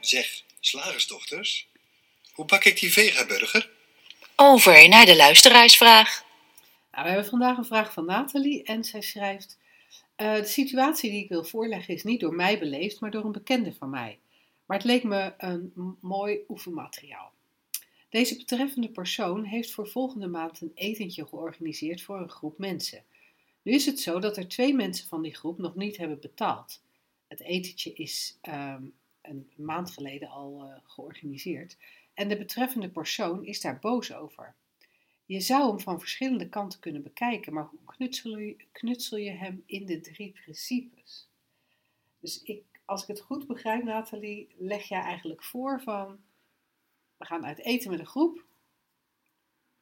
[0.00, 1.68] Zeg, slagersdochters,
[2.32, 3.70] hoe bak ik die vegaburger?
[4.36, 6.26] Over naar de luisteraarsvraag.
[6.98, 9.58] Nou, we hebben vandaag een vraag van Nathalie en zij schrijft...
[10.16, 13.32] Uh, de situatie die ik wil voorleggen is niet door mij beleefd, maar door een
[13.32, 14.18] bekende van mij.
[14.66, 17.32] Maar het leek me een mooi oefenmateriaal.
[18.08, 23.04] Deze betreffende persoon heeft voor volgende maand een etentje georganiseerd voor een groep mensen.
[23.62, 26.82] Nu is het zo dat er twee mensen van die groep nog niet hebben betaald.
[27.26, 31.76] Het etentje is um, een maand geleden al uh, georganiseerd
[32.14, 34.54] en de betreffende persoon is daar boos over.
[35.28, 39.62] Je zou hem van verschillende kanten kunnen bekijken, maar hoe knutsel je, knutsel je hem
[39.66, 41.28] in de drie principes?
[42.20, 46.20] Dus ik, als ik het goed begrijp, Nathalie, leg jij eigenlijk voor van,
[47.16, 48.44] we gaan uit eten met een groep,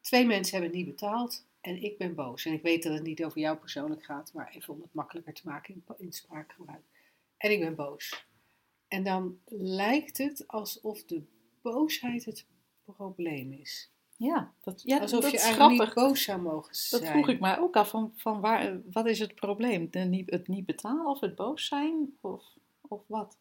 [0.00, 2.44] twee mensen hebben niet betaald en ik ben boos.
[2.44, 5.34] En ik weet dat het niet over jou persoonlijk gaat, maar even om het makkelijker
[5.34, 6.84] te maken in, in spraakgebruik.
[7.36, 8.26] En ik ben boos.
[8.88, 11.22] En dan lijkt het alsof de
[11.62, 12.46] boosheid het
[12.84, 13.90] probleem is.
[14.18, 17.02] Ja, dat, ja, Alsof dat je eigenlijk niet boos zou mogen zijn.
[17.02, 19.90] Dat vroeg ik mij ook af, van, van waar, wat is het probleem?
[19.90, 22.44] De, niet, het niet betalen of het boos zijn of,
[22.80, 23.38] of wat?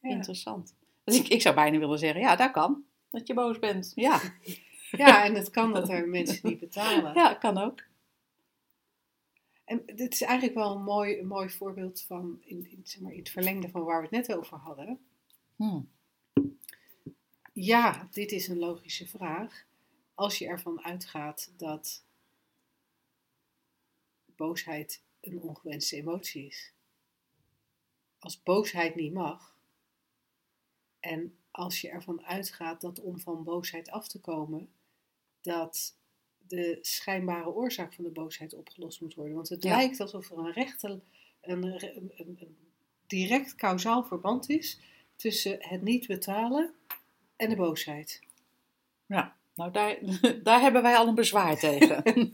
[0.00, 0.74] Interessant.
[1.04, 2.84] Dus ik, ik zou bijna willen zeggen, ja, dat kan.
[3.10, 4.20] Dat je boos bent, ja.
[4.90, 7.14] ja, en het kan dat er mensen niet betalen.
[7.14, 7.82] Ja, kan ook.
[9.64, 13.12] En dit is eigenlijk wel een mooi, een mooi voorbeeld van, in, in, zeg maar,
[13.12, 15.00] in het verlengde van waar we het net over hadden.
[15.56, 15.88] Hmm.
[17.52, 19.66] Ja, dit is een logische vraag
[20.18, 22.04] als je ervan uitgaat dat
[24.36, 26.72] boosheid een ongewenste emotie is.
[28.18, 29.56] Als boosheid niet mag,
[31.00, 34.68] en als je ervan uitgaat dat om van boosheid af te komen,
[35.40, 35.96] dat
[36.38, 39.34] de schijnbare oorzaak van de boosheid opgelost moet worden.
[39.34, 41.00] Want het lijkt alsof er een, rechte,
[41.40, 42.56] een, een, een
[43.06, 44.80] direct kausaal verband is
[45.16, 46.74] tussen het niet betalen
[47.36, 48.20] en de boosheid.
[49.06, 49.37] Ja.
[49.58, 49.98] Nou, daar,
[50.42, 52.02] daar hebben wij al een bezwaar tegen.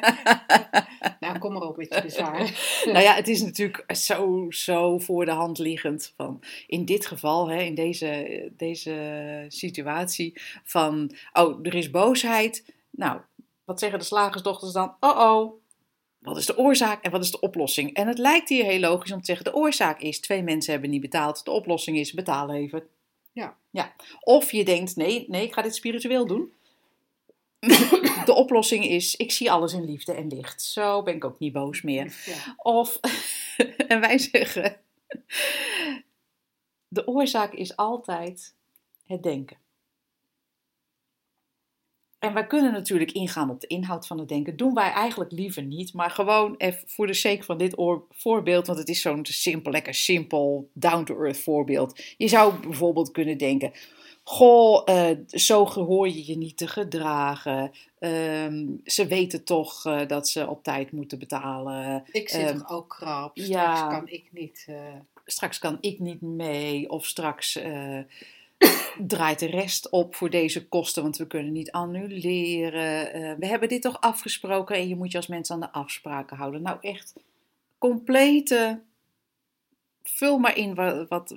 [1.21, 2.39] nou, kom maar op met je bezwaar.
[2.93, 6.13] nou ja, het is natuurlijk zo, zo voor de hand liggend.
[6.17, 12.75] Van, in dit geval, hè, in deze, deze situatie, van, oh, er is boosheid.
[12.91, 13.21] Nou,
[13.65, 14.95] wat zeggen de slagersdochters dan?
[15.01, 15.53] Oh, oh,
[16.19, 17.95] wat is de oorzaak en wat is de oplossing?
[17.95, 20.91] En het lijkt hier heel logisch om te zeggen: de oorzaak is twee mensen hebben
[20.91, 21.45] niet betaald.
[21.45, 22.83] De oplossing is betaal even.
[23.33, 23.57] Ja.
[23.71, 23.95] ja.
[24.21, 26.53] Of je denkt: nee, nee, ik ga dit spiritueel doen
[28.25, 30.63] de oplossing is, ik zie alles in liefde en licht.
[30.63, 32.15] Zo ben ik ook niet boos meer.
[32.57, 33.01] Of,
[33.89, 34.77] en wij zeggen,
[36.89, 38.55] de oorzaak is altijd
[39.07, 39.57] het denken.
[42.25, 44.57] En wij kunnen natuurlijk ingaan op de inhoud van het denken.
[44.57, 45.93] Doen wij eigenlijk liever niet.
[45.93, 47.75] Maar gewoon even voor de sake van dit
[48.11, 48.67] voorbeeld.
[48.67, 52.03] Want het is zo'n simpel, lekker simpel, down-to-earth voorbeeld.
[52.17, 53.73] Je zou bijvoorbeeld kunnen denken:
[54.27, 57.73] Goh, uh, zo hoor je je niet te gedragen.
[57.99, 62.05] Ehm, ze weten toch uh, dat ze op tijd moeten betalen.
[62.13, 63.39] Ik zit um, toch ook krap.
[63.39, 64.67] Straks ja, kan ik niet.
[64.71, 64.77] Uh...
[65.27, 66.91] Straks kan ik niet mee.
[66.91, 67.59] Of straks
[69.07, 73.39] draait de rest op voor deze kosten, want we kunnen niet annuleren.
[73.39, 76.63] we hebben dit toch afgesproken en je moet je als mens aan de afspraken houden.
[76.63, 77.15] Nou, echt
[77.79, 78.81] complete.
[80.03, 81.35] Vul maar in wat, wat,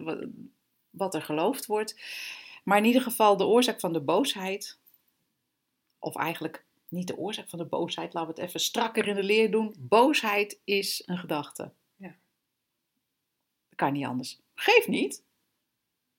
[0.89, 1.95] wat er geloofd wordt.
[2.67, 4.79] Maar in ieder geval de oorzaak van de boosheid,
[5.99, 9.23] of eigenlijk niet de oorzaak van de boosheid, laten we het even strakker in de
[9.23, 9.75] leer doen.
[9.79, 11.71] Boosheid is een gedachte.
[11.95, 12.15] Ja.
[13.69, 14.39] Dat kan niet anders.
[14.55, 15.23] Geef niet.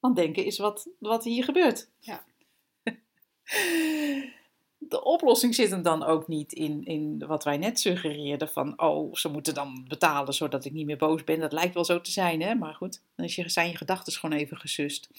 [0.01, 1.91] Want denken is wat, wat hier gebeurt.
[1.99, 2.25] Ja.
[4.79, 9.15] de oplossing zit hem dan ook niet in, in wat wij net suggereerden: van oh,
[9.15, 11.41] ze moeten dan betalen zodat ik niet meer boos ben.
[11.41, 12.55] Dat lijkt wel zo te zijn, hè?
[12.55, 15.11] maar goed, dan zijn je gedachten gewoon even gesust.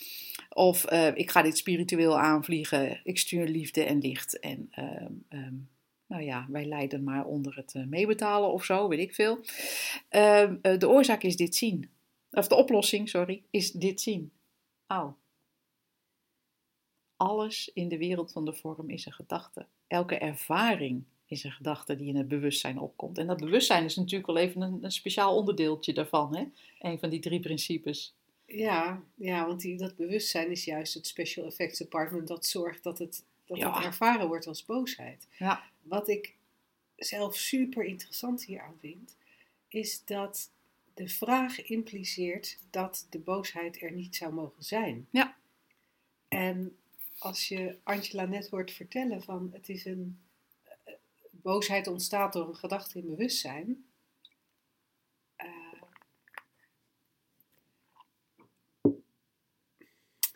[0.50, 4.40] Of uh, ik ga dit spiritueel aanvliegen, ik stuur liefde en licht.
[4.40, 5.70] En uh, um,
[6.08, 9.40] nou ja, wij lijden maar onder het uh, meebetalen of zo, weet ik veel.
[10.12, 11.90] Uh, de oorzaak is dit zien.
[12.32, 14.32] Of de oplossing, sorry, is dit zien.
[14.88, 15.14] Oh,
[17.20, 19.66] alles in de wereld van de vorm is een gedachte.
[19.88, 23.18] Elke ervaring is een gedachte die in het bewustzijn opkomt.
[23.18, 26.46] En dat bewustzijn is natuurlijk wel even een, een speciaal onderdeeltje daarvan, hè?
[26.80, 28.16] Een van die drie principes.
[28.46, 33.00] Ja, ja want die, dat bewustzijn is juist het special effects department dat zorgt dat
[33.00, 35.28] het, dat het ervaren wordt als boosheid.
[35.38, 35.64] Ja.
[35.82, 36.36] Wat ik
[36.96, 39.18] zelf super interessant hieraan vind,
[39.68, 40.52] is dat
[40.94, 45.08] de vraag impliceert dat de boosheid er niet zou mogen zijn.
[45.10, 45.38] Ja.
[46.28, 46.79] En
[47.20, 50.20] als je Angela net hoort vertellen van het is een
[50.88, 50.94] uh,
[51.32, 53.86] boosheid ontstaat door een gedachte in bewustzijn.
[55.38, 55.82] Uh,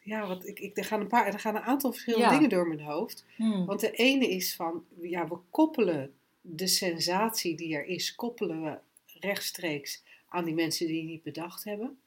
[0.01, 2.67] ja, want ik, ik, er, gaan een paar, er gaan een aantal verschillende dingen door
[2.67, 3.25] mijn hoofd.
[3.35, 3.65] Hmm.
[3.65, 8.79] Want de ene is van, ja, we koppelen de sensatie die er is, koppelen we
[9.19, 11.97] rechtstreeks aan die mensen die niet bedacht hebben.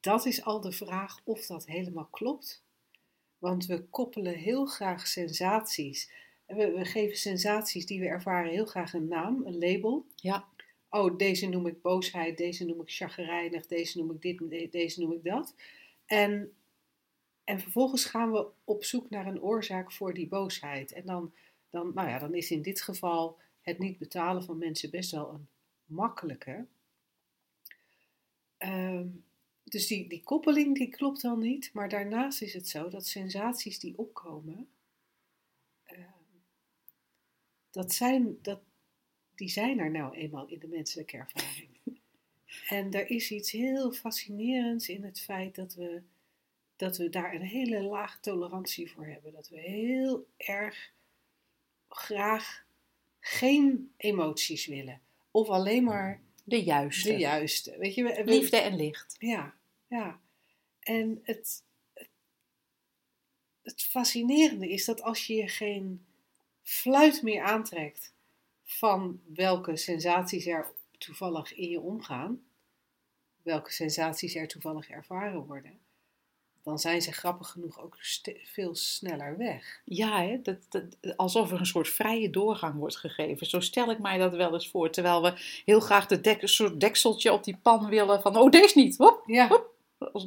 [0.00, 2.62] Dat is al de vraag of dat helemaal klopt.
[3.40, 6.10] Want we koppelen heel graag sensaties.
[6.46, 10.06] We, we, geven sensaties die we ervaren heel graag een naam, een label.
[10.14, 10.48] Ja.
[10.88, 15.12] Oh, deze noem ik boosheid, deze noem ik chagrijnig, deze noem ik dit, deze noem
[15.12, 15.54] ik dat.
[16.06, 16.52] En,
[17.44, 20.92] en vervolgens gaan we op zoek naar een oorzaak voor die boosheid.
[20.92, 21.34] En dan,
[21.70, 25.30] dan, nou ja, dan is in dit geval het niet betalen van mensen best wel
[25.30, 25.48] een
[25.84, 26.66] makkelijke.
[28.58, 29.24] Um,
[29.70, 31.70] dus die, die koppeling die klopt dan niet.
[31.72, 34.68] Maar daarnaast is het zo dat sensaties die opkomen,
[35.92, 35.98] uh,
[37.70, 38.60] dat zijn, dat,
[39.34, 41.68] die zijn er nou eenmaal in de menselijke ervaring.
[42.68, 46.02] En er is iets heel fascinerends in het feit dat we,
[46.76, 49.32] dat we daar een hele laag tolerantie voor hebben.
[49.32, 50.92] Dat we heel erg
[51.88, 52.66] graag
[53.20, 55.00] geen emoties willen.
[55.30, 57.12] Of alleen maar de juiste.
[57.12, 57.78] De juiste.
[57.78, 59.16] Weet je, we, Liefde en licht.
[59.18, 59.54] Ja,
[59.90, 60.20] ja.
[60.80, 61.64] En het,
[63.62, 66.06] het, fascinerende is dat als je je geen
[66.62, 68.14] fluit meer aantrekt
[68.62, 72.44] van welke sensaties er toevallig in je omgaan,
[73.42, 75.80] welke sensaties er toevallig ervaren worden,
[76.62, 77.96] dan zijn ze grappig genoeg ook
[78.44, 79.80] veel sneller weg.
[79.84, 80.42] Ja, hè?
[80.42, 83.46] Dat, dat, alsof er een soort vrije doorgang wordt gegeven.
[83.46, 84.90] Zo stel ik mij dat wel eens voor.
[84.90, 88.78] Terwijl we heel graag de dek, soort dekseltje op die pan willen van, oh deze
[88.78, 89.48] niet, hop, ja.
[89.48, 89.69] Hop.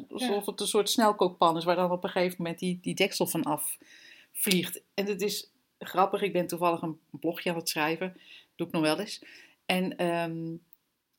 [0.10, 3.28] Alsof het een soort snelkookpan is waar dan op een gegeven moment die, die deksel
[3.28, 4.82] van afvliegt.
[4.94, 8.18] En het is grappig, ik ben toevallig een blogje aan het schrijven,
[8.56, 9.24] doe ik nog wel eens.
[9.66, 10.56] En, ehm,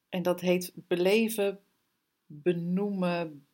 [0.08, 1.60] en dat heet beleven,
[2.26, 3.46] benoemen,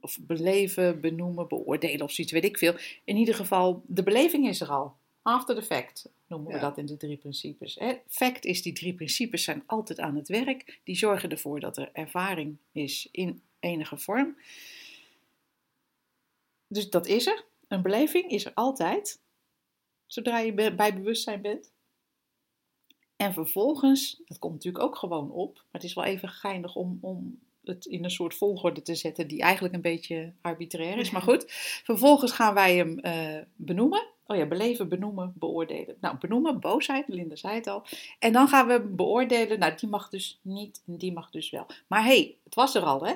[0.00, 2.74] of beleven, benoemen, beoordelen of zoiets, weet ik veel.
[3.04, 4.96] In ieder geval, de beleving is er al.
[5.22, 7.74] After the fact noemen we dat in de drie principes.
[7.74, 7.94] Hè?
[8.06, 10.80] Fact is, die drie principes zijn altijd aan het werk.
[10.84, 14.36] Die zorgen ervoor dat er ervaring is in enige vorm.
[16.66, 17.44] Dus dat is er.
[17.68, 19.20] Een beleving is er altijd,
[20.06, 21.72] zodra je bij bewustzijn bent.
[23.16, 26.98] En vervolgens, dat komt natuurlijk ook gewoon op, maar het is wel even geinig om,
[27.00, 31.10] om het in een soort volgorde te zetten die eigenlijk een beetje arbitrair is.
[31.10, 31.44] Maar goed,
[31.84, 34.06] vervolgens gaan wij hem uh, benoemen.
[34.26, 35.96] Oh ja, beleven, benoemen, beoordelen.
[36.00, 37.86] Nou, benoemen, boosheid, Linda zei het al.
[38.18, 41.66] En dan gaan we beoordelen, nou die mag dus niet en die mag dus wel.
[41.86, 43.14] Maar hé, hey, het was er al hè.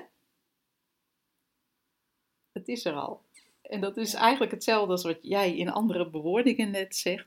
[2.63, 3.23] Het is er al.
[3.63, 7.27] En dat is eigenlijk hetzelfde als wat jij in andere bewoordingen net zegt.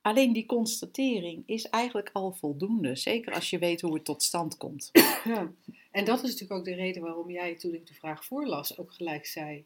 [0.00, 2.96] Alleen die constatering is eigenlijk al voldoende.
[2.96, 4.90] Zeker als je weet hoe het tot stand komt.
[5.24, 5.52] Ja,
[5.90, 8.92] en dat is natuurlijk ook de reden waarom jij, toen ik de vraag voorlas, ook
[8.92, 9.64] gelijk zei: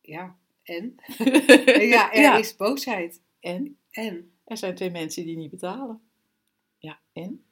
[0.00, 0.94] Ja, En?
[1.94, 2.36] ja, er Ja.
[2.38, 3.20] is boosheid.
[3.40, 3.76] En?
[3.90, 4.32] En?
[4.44, 6.00] Er zijn twee mensen die niet betalen.
[6.78, 7.44] Ja, en?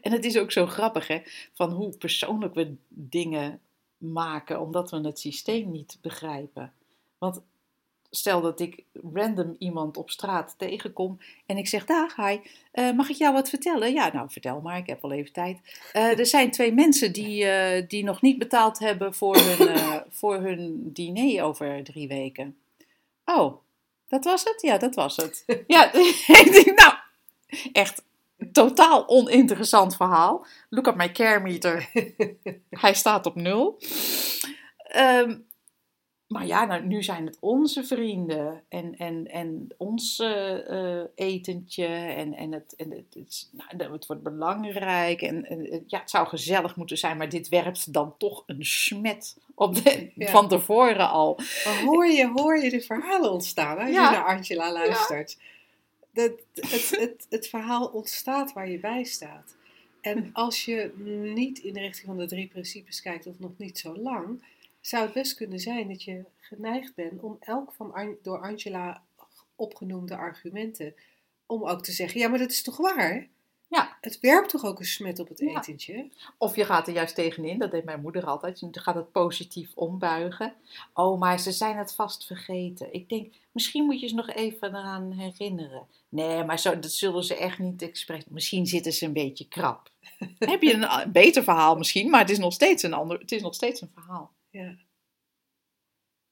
[0.00, 1.20] En het is ook zo grappig, hè,
[1.52, 3.60] van hoe persoonlijk we dingen
[4.00, 6.72] maken, omdat we het systeem niet begrijpen.
[7.18, 7.42] Want
[8.10, 12.38] stel dat ik random iemand op straat tegenkom en ik zeg, dag, hi,
[12.72, 13.92] eh, mag ik jou wat vertellen?
[13.92, 15.58] Ja, nou, vertel maar, ik heb wel even tijd.
[15.92, 20.36] Eh, er zijn twee mensen die, eh, die nog niet betaald hebben voor hun, voor
[20.36, 22.56] hun diner over drie weken.
[23.24, 23.54] Oh,
[24.08, 24.62] dat was het?
[24.62, 25.44] Ja, dat was het.
[25.66, 25.92] Ja,
[26.42, 26.94] ik denk, nou,
[27.72, 28.02] echt
[28.52, 30.46] totaal oninteressant verhaal.
[30.68, 31.90] Look at my care meter.
[32.70, 33.78] Hij staat op nul.
[34.76, 35.36] Ehm,
[36.26, 42.34] maar ja, nou, nu zijn het onze vrienden en, en, en ons eh, etentje en,
[42.34, 46.98] en, het, en het, nou, het wordt belangrijk en, en ja, het zou gezellig moeten
[46.98, 50.26] zijn, maar dit werpt dan toch een smet op de, Ja.
[50.26, 51.38] van tevoren al.
[51.64, 54.10] Maar hoor je, hoor je de verhalen ontstaan als Ja.
[54.10, 55.38] je naar Angela luistert?
[56.12, 59.56] Dat, het, het, het verhaal ontstaat waar je bij staat.
[60.00, 60.92] En als je
[61.34, 64.44] niet in de richting van de drie principes kijkt, of nog niet zo lang,
[64.80, 69.02] zou het best kunnen zijn dat je geneigd bent om elk van An- door Angela
[69.56, 70.94] opgenoemde argumenten,
[71.46, 73.28] om ook te zeggen, ja, maar dat is toch waar?
[73.72, 73.96] Ja.
[74.00, 75.58] Het werpt toch ook een smet op het Ja.
[75.58, 76.08] etentje?
[76.38, 78.60] Of je gaat er juist tegenin, dat deed mijn moeder altijd.
[78.60, 80.54] Je gaat het positief ombuigen.
[80.94, 82.92] Oh, maar ze zijn het vast vergeten.
[82.94, 85.86] Ik denk, misschien moet je ze nog even eraan herinneren.
[86.08, 88.22] Nee, maar zo, dat zullen ze echt niet expres.
[88.28, 89.90] Misschien zitten ze een beetje krap.
[90.38, 93.18] Heb je een a- beter verhaal misschien, maar het is nog steeds een ander.
[93.18, 94.32] Het is nog steeds een verhaal.
[94.50, 94.76] Ja.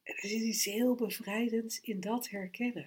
[0.02, 2.86] Er zit iets heel bevrijdends in dat herkennen.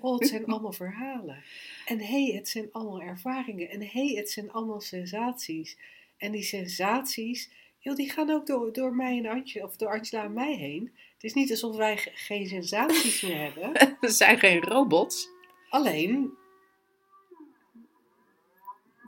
[0.00, 1.42] Oh, het zijn allemaal verhalen.
[1.86, 3.68] En hé, hey, het zijn allemaal ervaringen.
[3.70, 5.76] En hé, hey, het zijn allemaal sensaties.
[6.16, 10.24] En die sensaties, joh, die gaan ook door, door mij en Antje, of door Angela
[10.24, 10.92] en mij heen.
[11.14, 13.72] Het is niet alsof wij ge- geen sensaties meer hebben.
[14.00, 15.28] We zijn geen robots.
[15.68, 16.30] Alleen,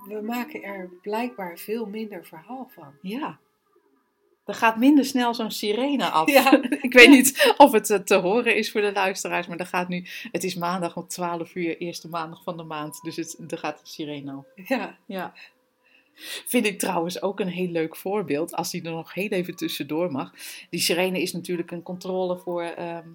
[0.08, 2.94] we maken er blijkbaar veel minder verhaal van.
[3.02, 3.38] Ja.
[4.50, 6.30] Er gaat minder snel zo'n sirene af.
[6.30, 6.62] Ja.
[6.80, 9.88] Ik weet niet of het eh, te horen is voor de luisteraars, maar er gaat
[9.88, 10.06] nu.
[10.32, 12.98] Het is maandag om 12 uur, eerste maandag van de maand.
[13.02, 14.44] Dus het, er gaat een sirene af.
[14.68, 15.32] Ja, Ja.
[16.46, 20.10] Vind ik trouwens ook een heel leuk voorbeeld, als die er nog heel even tussendoor
[20.12, 20.32] mag.
[20.70, 23.08] Die sirene is natuurlijk een controle voor, ehm,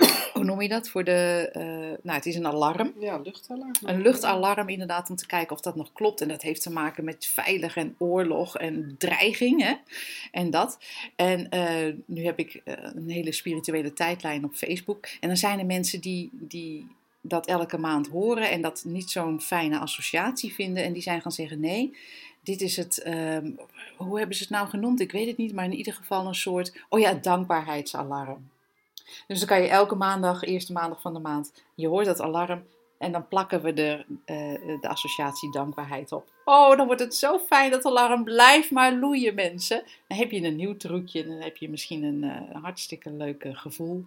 [0.34, 0.88] hoe noem je dat?
[0.88, 1.62] Voor de, eh,
[2.02, 2.92] nou het is een alarm.
[2.98, 3.72] ja luchtalarm.
[3.84, 6.20] Een luchtalarm inderdaad, om te kijken of dat nog klopt.
[6.20, 9.62] En dat heeft te maken met veilig en oorlog en dreiging.
[9.62, 9.74] Hè?
[10.30, 10.78] En dat.
[11.16, 15.06] En eh, nu heb ik eh, een hele spirituele tijdlijn op Facebook.
[15.20, 16.86] En dan zijn er mensen die, die
[17.20, 20.84] dat elke maand horen en dat niet zo'n fijne associatie vinden.
[20.84, 21.96] En die zijn gaan zeggen, nee,
[22.42, 23.50] dit is het, ehm,
[23.96, 25.00] hoe hebben ze het nou genoemd?
[25.00, 28.48] Ik weet het niet, maar in ieder geval een soort, oh ja, dankbaarheidsalarm.
[29.26, 32.62] Dus dan kan je elke maandag, eerste maandag van de maand, je hoort dat alarm
[33.00, 36.32] en dan plakken we de, eh, de associatie dankbaarheid op.
[36.44, 38.24] Oh, dan wordt het zo fijn dat alarm.
[38.24, 39.82] Blijf maar loeien, mensen.
[40.08, 41.26] Dan heb je een nieuw trucje.
[41.26, 44.04] Dan heb je misschien een eh, hartstikke leuk eh, gevoel.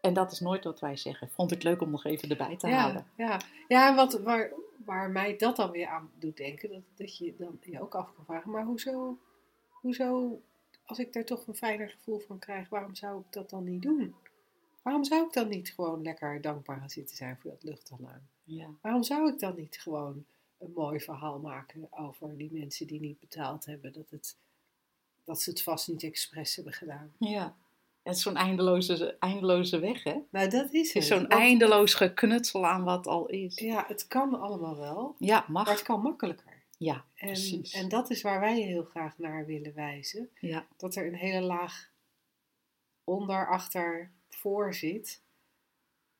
[0.00, 1.30] En dat is nooit wat wij zeggen.
[1.34, 3.06] Vond ik leuk om nog even erbij te halen.
[3.16, 3.94] Ja, ja.
[3.94, 4.52] wat, waar,
[4.84, 8.14] waar mij dat dan weer aan doet denken, dat, dat je dan je ook af
[8.14, 9.18] kan vragen, maar hoezo,
[9.70, 10.40] hoezo,
[10.90, 13.82] als ik daar toch een fijner gevoel van krijg, waarom zou ik dat dan niet
[13.82, 14.14] doen?
[14.82, 18.22] Waarom zou ik dan niet gewoon lekker dankbaar gaan zitten zijn voor dat luchtalarm?
[18.44, 18.68] Ja.
[18.80, 20.24] Waarom zou ik dan niet gewoon
[20.58, 24.36] een mooi verhaal maken over die mensen die niet betaald hebben, dat, het,
[25.24, 27.12] dat ze het vast niet expres hebben gedaan?
[27.18, 27.56] ja.
[28.02, 30.16] Het is zo'n eindeloze, eindeloze weg, hè?
[30.30, 31.02] Nou, dat is Het het.
[31.02, 33.58] is zo'n eindeloos geknutsel aan wat al is.
[33.58, 36.59] Ja, het kan allemaal wel, Ja, maar het kan makkelijker.
[36.80, 37.72] Ja, En, precies.
[37.72, 40.30] en dat is waar wij heel graag naar willen wijzen.
[40.40, 40.68] Ja.
[40.76, 41.92] Dat er een hele laag
[43.04, 45.22] onder, achter, voor zit,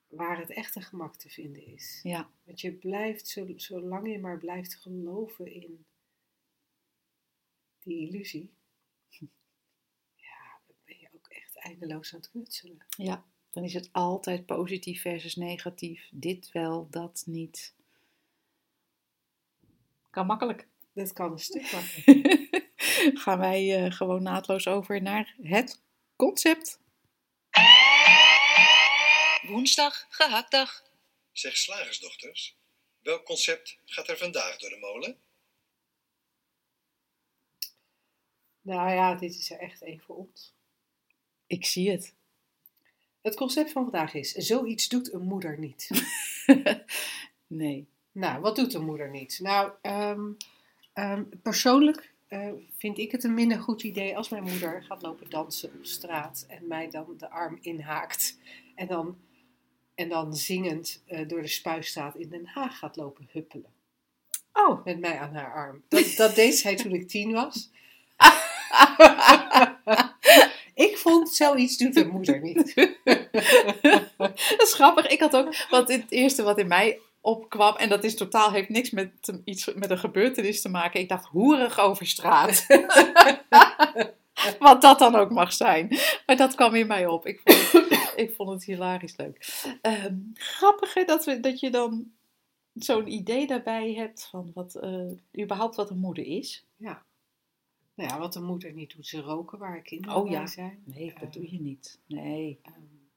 [0.07, 2.01] waar het echte gemak te vinden is.
[2.03, 2.31] Ja.
[2.45, 5.85] Want je blijft, zo, zolang je maar blijft geloven in
[7.79, 8.53] die illusie,
[10.29, 12.87] ja, dan ben je ook echt eindeloos aan het knutselen.
[12.89, 16.09] Ja, dan is het altijd positief versus negatief.
[16.13, 17.75] Dit wel, dat niet.
[20.11, 20.69] Kan makkelijk.
[20.93, 22.69] Dat kan een stuk makkelijker.
[23.23, 25.83] Gaan wij eh, gewoon naadloos over naar het
[26.17, 26.81] concept.
[29.43, 30.85] Woensdag, gehaktdag.
[31.33, 32.57] Zeg slagersdochters,
[33.01, 35.19] welk concept gaat er vandaag door de molen?
[38.61, 40.55] Nou ja, dit is er echt één voor ons.
[41.47, 42.15] Ik zie het.
[43.21, 45.91] Het concept van vandaag is: zoiets doet een moeder niet.
[47.47, 47.89] nee.
[48.13, 49.39] Nou, wat doet een moeder niet?
[49.43, 50.21] Nou, ehm,
[50.93, 55.31] ehm, persoonlijk eh, vind ik het een minder goed idee als mijn moeder gaat lopen
[55.31, 58.39] dansen op straat en mij dan de arm inhaakt.
[58.75, 59.19] En dan,
[59.95, 63.71] en dan zingend eh, door de spuistraat in Den Haag gaat lopen huppelen.
[64.53, 64.85] Oh.
[64.85, 65.83] Met mij aan haar arm.
[65.89, 67.71] Dat, dat deed zij toen ik tien was.
[70.87, 72.75] ik vond zoiets doet een moeder niet.
[74.17, 75.07] dat is grappig.
[75.07, 78.69] Ik had ook, want het eerste wat in mij opkwam, en dat is totaal, heeft
[78.69, 81.01] niks met iets met een gebeurtenis te maken.
[81.01, 82.67] Ik dacht, hoerig over straat.
[84.59, 85.89] Wat dat dan ook mag zijn.
[86.27, 87.27] Maar dat kwam in mij op.
[87.27, 89.65] Ik vond het, ik vond het hilarisch leuk.
[89.83, 92.13] Um, grappig hè, dat, we, dat je dan
[92.75, 96.67] zo'n idee daarbij hebt van wat, uh, überhaupt wat een moeder is.
[96.77, 97.05] Ja.
[97.95, 100.47] Nou ja, wat een moeder niet doet, ze roken waar kinderen oh, ja.
[100.47, 100.83] zijn.
[100.85, 102.01] Nee, dat doe je niet.
[102.07, 102.61] Nee.
[102.67, 103.11] Um,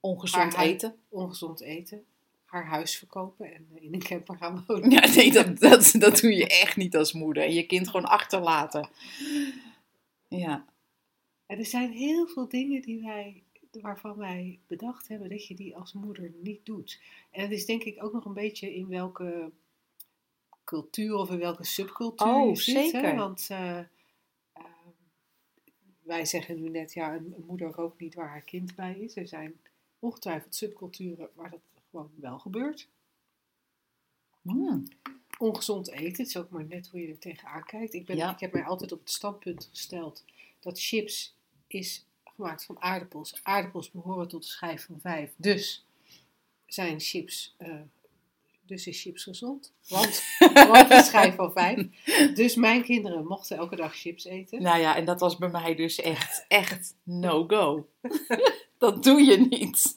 [0.00, 0.96] ongezond eten.
[1.08, 2.04] Ongezond eten.
[2.52, 4.90] Haar huis verkopen en in een camper gaan wonen.
[4.90, 7.42] Ja, nee, dat, dat, dat doe je echt niet als moeder.
[7.42, 8.88] En je kind gewoon achterlaten.
[10.28, 10.64] Ja.
[11.46, 15.76] En er zijn heel veel dingen die wij, waarvan wij bedacht hebben dat je die
[15.76, 17.00] als moeder niet doet.
[17.30, 19.50] En het is denk ik ook nog een beetje in welke
[20.64, 22.76] cultuur of in welke subcultuur oh, je zit.
[22.76, 23.02] Zeker.
[23.02, 23.14] Hè?
[23.16, 23.78] Want uh,
[24.58, 24.64] uh,
[26.02, 29.16] wij zeggen nu net, ja, een, een, moeder rookt niet waar haar kind bij is.
[29.16, 29.60] Er zijn
[29.98, 31.60] ongetwijfeld subculturen waar dat
[31.92, 32.88] gewoon wel gebeurt.
[34.42, 34.88] Mm.
[35.38, 37.94] Ongezond eten, het is ook maar net hoe je er tegenaan kijkt.
[37.94, 40.24] Ik, ben, ik heb mij altijd op het standpunt gesteld
[40.60, 41.36] dat chips
[41.66, 43.40] is gemaakt van aardappels.
[43.42, 45.32] Aardappels behoren tot de schijf van vijf.
[45.36, 45.86] Dus
[46.66, 47.80] zijn chips uh,
[48.66, 49.72] dus is chips gezond.
[49.88, 50.22] Want,
[50.72, 51.86] want een schijf van vijf.
[52.34, 54.62] Dus mijn kinderen mochten elke dag chips eten.
[54.62, 57.88] Nou ja, en dat was bij mij dus echt, echt no-go.
[58.78, 59.94] dat doe je niet.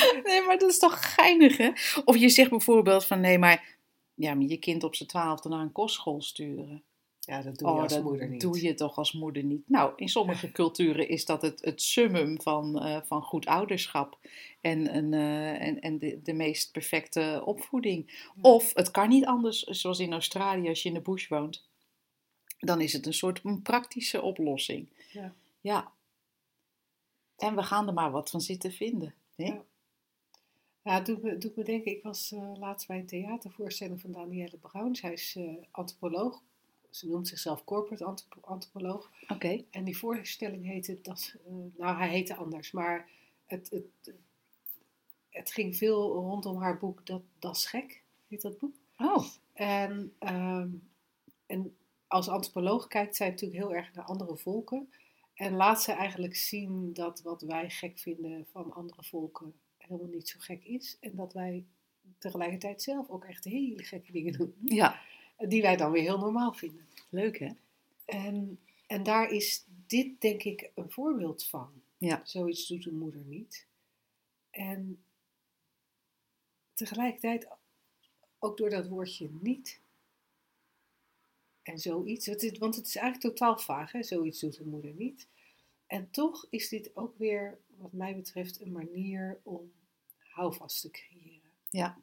[0.24, 1.70] nee, maar dat is toch geinig, hè?
[2.04, 3.76] Of je zegt bijvoorbeeld van, nee, maar
[4.14, 6.82] ja, je kind op zijn twaalfde naar een kostschool sturen.
[7.28, 8.40] Ja, dat doe je oh, als moeder niet.
[8.40, 9.68] doe je toch als moeder niet.
[9.68, 14.18] Nou, in sommige culturen is dat het, het summum van, uh, van goed ouderschap
[14.60, 18.30] en, een, uh, en, en de, de meest perfecte opvoeding.
[18.40, 21.66] Of het kan niet anders, zoals in Australië als je in de bush woont.
[22.58, 24.88] Dan is het een soort een praktische oplossing.
[25.12, 25.34] Ja.
[25.60, 25.92] ja.
[27.36, 29.14] En we gaan er maar wat van zitten vinden.
[29.36, 29.44] Hè?
[29.44, 29.64] Ja.
[30.88, 34.12] Ja, het doet me, doet me denken, ik was uh, laatst bij een theatervoorstelling van
[34.12, 34.94] Danielle Brown.
[34.94, 36.42] Zij is uh, antropoloog,
[36.90, 39.10] ze noemt zichzelf corporate antropoloog.
[39.28, 39.64] Oké.
[39.70, 43.10] En die voorstelling heette, dat, uh, nou hij heette anders, maar
[43.46, 44.14] het, het,
[45.30, 48.74] het ging veel rondom haar boek Dat, dat is gek, heet dat boek.
[48.96, 49.24] Oh.
[49.52, 50.88] En, um,
[51.46, 51.76] en
[52.06, 54.92] als antropoloog kijkt zij natuurlijk heel erg naar andere volken.
[55.34, 59.54] En laat ze eigenlijk zien dat wat wij gek vinden van andere volken
[59.88, 60.96] helemaal niet zo gek is.
[61.00, 61.64] En dat wij
[62.18, 64.54] tegelijkertijd zelf ook echt hele gekke dingen doen.
[64.64, 65.00] Ja.
[65.48, 66.86] Die wij dan weer heel normaal vinden.
[67.08, 67.50] Leuk hè?
[68.04, 71.82] En, en daar is dit denk ik een voorbeeld van.
[71.98, 72.20] Ja.
[72.24, 73.66] Zoiets doet een moeder niet.
[74.50, 75.02] En
[76.74, 77.48] tegelijkertijd
[78.38, 79.80] ook door dat woordje niet.
[81.62, 82.26] En zoiets.
[82.58, 84.02] Want het is eigenlijk totaal vaag, hè?
[84.02, 85.28] zoiets doet een moeder niet.
[85.86, 89.72] En toch is dit ook weer, wat mij betreft, een manier om
[90.38, 91.50] houvast te creëren.
[91.70, 91.98] Ja.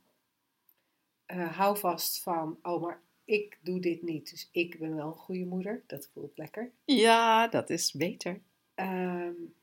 [1.27, 5.45] Uh, houvast van, oh, maar ik doe dit niet, dus ik ben wel een goede
[5.45, 5.83] moeder.
[5.87, 6.71] Dat voelt lekker.
[6.85, 8.41] Ja, dat is beter.
[8.75, 9.53] Um,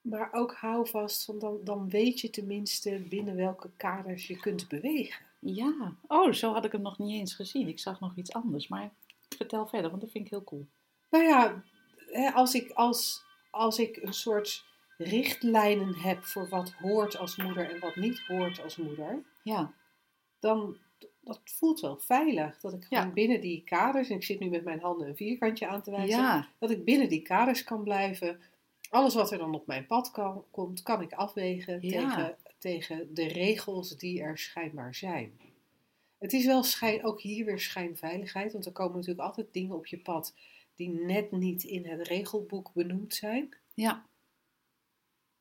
[0.00, 5.26] maar ook houvast van, dan, dan weet je tenminste binnen welke kaders je kunt bewegen.
[5.38, 7.68] Ja, oh, zo had ik hem nog niet eens gezien.
[7.68, 8.92] Ik zag nog iets anders, maar
[9.28, 10.66] vertel verder, want dat vind ik heel cool.
[11.10, 11.62] Nou ja,
[12.34, 14.64] als ik, als, als ik een soort
[15.04, 19.72] richtlijnen heb voor wat hoort als moeder en wat niet hoort als moeder, ja.
[20.40, 20.76] dan
[21.24, 22.60] dat voelt wel veilig.
[22.60, 25.66] Dat ik gewoon binnen die kaders, en ik zit nu met mijn handen een vierkantje
[25.66, 26.48] aan te wijzen, ja.
[26.58, 28.40] dat ik binnen die kaders kan blijven.
[28.90, 33.26] Alles wat er dan op mijn pad kan, komt, kan ik afwegen tegen, tegen de
[33.26, 35.40] regels die er schijnbaar zijn.
[36.18, 39.86] Het is wel schijn, ook hier weer schijnveiligheid, want er komen natuurlijk altijd dingen op
[39.86, 40.34] je pad
[40.74, 43.56] die net niet in het regelboek benoemd zijn.
[43.74, 44.06] Ja.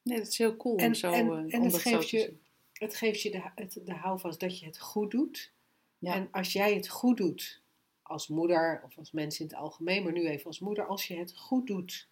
[0.03, 2.33] Nee, dat is heel cool en, om zo, en, en het, geeft je,
[2.73, 5.51] het geeft je de, het, de houvast dat je het goed doet.
[5.97, 6.13] Ja.
[6.13, 7.61] En als jij het goed doet,
[8.01, 11.17] als moeder of als mens in het algemeen, maar nu even als moeder, als je
[11.17, 12.09] het goed doet,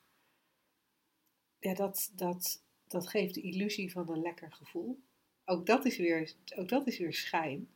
[1.59, 4.99] ja, dat, dat, dat geeft de illusie van een lekker gevoel.
[5.45, 7.69] Ook dat is weer, ook dat is weer schijn.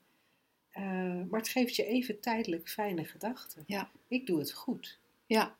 [0.78, 0.84] Uh,
[1.30, 3.64] maar het geeft je even tijdelijk fijne gedachten.
[3.68, 3.92] Ja.
[4.08, 5.00] Ik doe het goed.
[5.26, 5.58] Ja.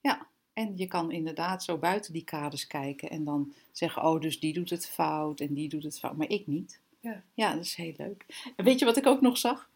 [0.00, 0.28] Ja.
[0.56, 4.52] En je kan inderdaad zo buiten die kaders kijken en dan zeggen, oh, dus die
[4.52, 6.80] doet het fout en die doet het fout, maar ik niet.
[7.00, 8.50] Ja, ja dat is heel leuk.
[8.56, 9.70] En weet je wat ik ook nog zag?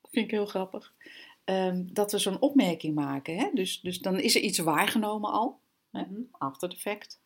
[0.00, 0.94] Dat vind ik heel grappig.
[1.44, 3.36] ehm, dat we zo'n opmerking maken.
[3.38, 3.50] Hè?
[3.54, 5.58] Dus, dus dan is er iets waargenomen al,
[5.90, 6.00] hè?
[6.00, 6.20] Mhm.
[6.30, 7.20] after the fact.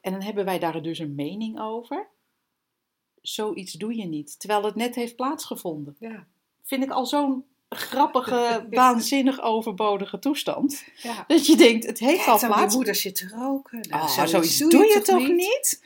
[0.00, 2.08] En dan hebben wij daar dus een mening over.
[3.20, 5.96] Zoiets doe je niet, terwijl het net heeft plaatsgevonden.
[5.98, 6.26] Ja.
[6.62, 7.44] Vind ik al zo'n
[7.76, 10.84] grappige, waanzinnig overbodige toestand.
[11.02, 11.24] Ja.
[11.26, 12.74] Dat je denkt, het heeft al plaats.
[12.74, 13.80] moeder zit te roken.
[13.88, 15.82] Nou, Ah, zoiets, doe, je, toch niet?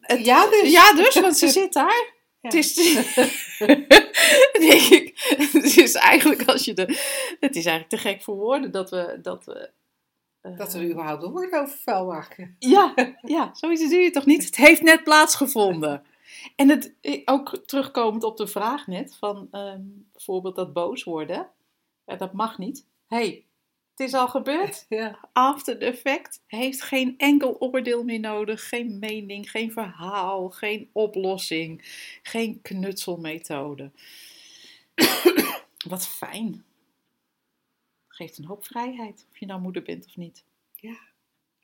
[0.00, 0.70] Het- Ja, dus.
[0.72, 2.12] Ja, dus, want ze zit daar.
[2.44, 2.50] Ja.
[2.50, 2.74] Het is,
[4.68, 5.12] denk ik,
[5.52, 6.82] het is eigenlijk als je de,
[7.40, 9.70] het is eigenlijk te gek voor woorden dat we, dat we,
[10.40, 12.56] eh, Dat we er überhaupt een woord over vuil maken.
[12.58, 14.44] ja, ja, zoiets doe je toch niet?
[14.44, 16.02] Het heeft net plaatsgevonden.
[16.56, 19.82] En het, ook terugkomend op de vraag net, van ehm,
[20.12, 21.50] bijvoorbeeld dat boos worden,
[22.06, 22.86] ja, dat mag niet.
[23.06, 23.46] hey,
[23.90, 24.86] het is al gebeurd.
[24.88, 25.28] Ja.
[25.32, 31.80] After the fact heeft geen enkel oordeel meer nodig, geen mening, geen verhaal, geen oplossing,
[32.22, 33.90] geen knutselmethode.
[35.88, 36.64] Wat fijn.
[38.08, 40.44] Geeft een hoop vrijheid, of je nou moeder bent of niet.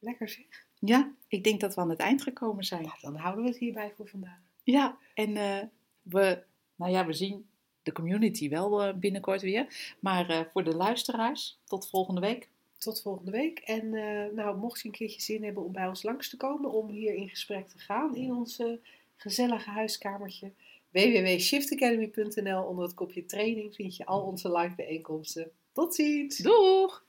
[0.00, 0.66] Lekker zeg.
[0.78, 2.82] Ja, ik denk dat we aan het eind gekomen zijn.
[2.82, 4.49] Nou, dan houden we het hierbij voor vandaag.
[4.70, 5.62] Ja, en eh,
[6.02, 6.42] we,
[6.76, 7.48] nou ja, we zien
[7.82, 9.94] de community wel eh, binnenkort weer.
[10.00, 12.48] Maar eh, voor de luisteraars, tot volgende week.
[12.78, 13.58] Tot volgende week.
[13.58, 13.90] En
[14.34, 17.14] nou, mocht je een keertje zin hebben om bij ons langs te komen, om hier
[17.14, 18.72] in gesprek te gaan in ons eh,
[19.16, 20.52] gezellige huiskamertje,
[20.90, 25.50] www.shiftacademy.nl onder het kopje training vind je al onze live bijeenkomsten.
[25.72, 26.36] Tot ziens!
[26.36, 27.04] Doeg!